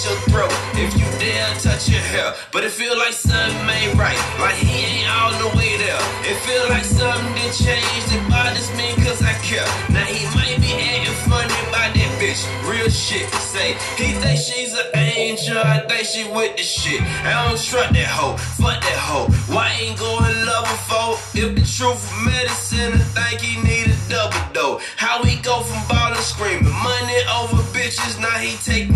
[0.04, 2.34] Your throat if you dare touch your hair.
[2.52, 6.00] But it feel like something ain't right, like he ain't all the way there.
[6.24, 8.04] It feel like something did change.
[8.08, 9.66] It bothers me cause I care.
[9.92, 12.42] Now he might be acting funny about that bitch.
[12.64, 13.28] Real shit.
[13.52, 15.58] Say he think she's an angel.
[15.58, 17.02] I think she with the shit.
[17.24, 18.36] I don't trust that hoe.
[18.56, 19.28] Fuck that hoe.
[19.52, 21.08] Why ain't going love her for?
[21.36, 24.80] If the truth of medicine, I think he need a double though.
[24.96, 28.20] How he go from ballin' screaming money over bitches?
[28.20, 28.89] Now he taking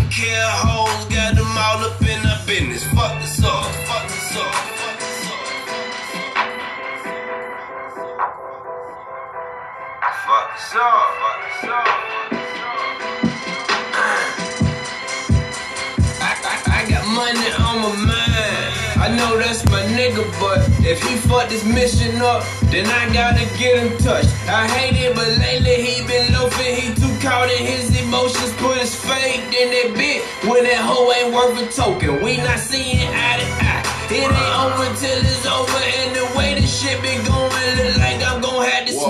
[20.95, 24.25] if he fuck this mission up, then I gotta get in touch.
[24.47, 26.75] I hate it, but lately he been loafing.
[26.75, 31.11] He too caught in his emotions, put his faith in that bit when that hoe
[31.11, 32.23] ain't worth a token.
[32.23, 33.83] We not seeing eye to eye.
[34.07, 37.94] It ain't over till it's over, and the way this shit been going,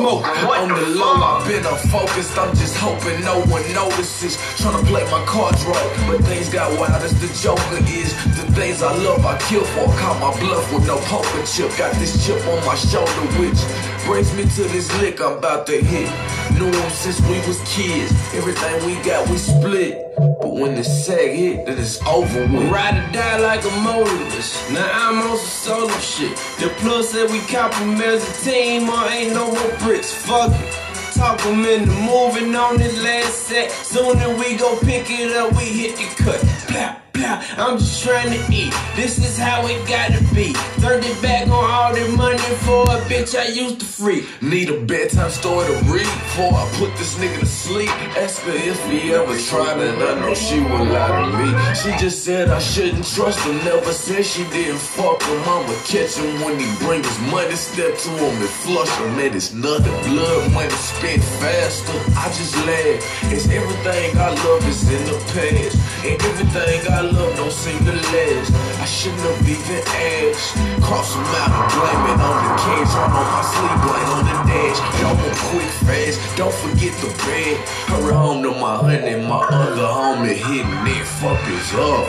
[0.06, 0.86] look like I'm to smoke.
[0.86, 2.38] On the low, I've been unfocused.
[2.38, 4.38] I'm just hoping no one notices.
[4.57, 8.14] Trying to play my cards right, but things got wild as the Joker is.
[8.38, 9.86] The things I love, I kill for.
[9.98, 11.76] Caught my bluff with no poker chip.
[11.77, 13.60] Got this chip on my shoulder, which
[14.06, 16.10] brings me to this lick I'm about to hit.
[16.57, 18.11] Knew him since we was kids.
[18.34, 20.02] Everything we got, we split.
[20.18, 22.72] But when the sack hit, then it's over with.
[22.72, 24.72] Ride or die like a motorist.
[24.72, 26.36] Now I'm on some solo shit.
[26.60, 30.11] The plus said we cop 'em as a team or ain't no more bricks.
[30.14, 30.73] Fuck it.
[31.15, 33.72] Talk 'em into moving on this last set.
[33.72, 36.41] Soon as we go pick it up, we hit the cut.
[36.68, 38.74] Blah, I'm just trying to eat.
[38.96, 40.54] This is how it gotta be.
[40.82, 44.26] Turned it back on all the money for a bitch I used to free.
[44.42, 47.90] Need a bedtime story to read before I put this nigga to sleep.
[48.18, 51.76] Ask her if he ever tried and I know she would lie to me.
[51.76, 53.58] She just said I shouldn't trust him.
[53.64, 55.40] Never said she didn't fuck him.
[55.48, 57.56] I'ma catch him when he bring his money.
[57.56, 59.20] Step to him and flush him.
[59.20, 59.94] And it's nothing.
[60.12, 61.98] Blood money spent faster.
[62.18, 63.32] I just laugh.
[63.32, 65.78] It's everything I love is in the past.
[66.06, 68.52] And everything I love don't seem to last.
[68.82, 70.56] I shouldn't have even asked.
[70.82, 72.91] Cross him out and blame it on the cage.
[72.95, 74.80] Run on my sleep, blame on the dash.
[75.02, 76.18] Y'all want quick fast.
[76.38, 77.57] Don't forget the bed.
[77.90, 81.06] Hurry home to my honey, my other homie hitting it.
[81.19, 82.06] Fuck is up.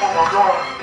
[0.00, 0.74] Oh my god.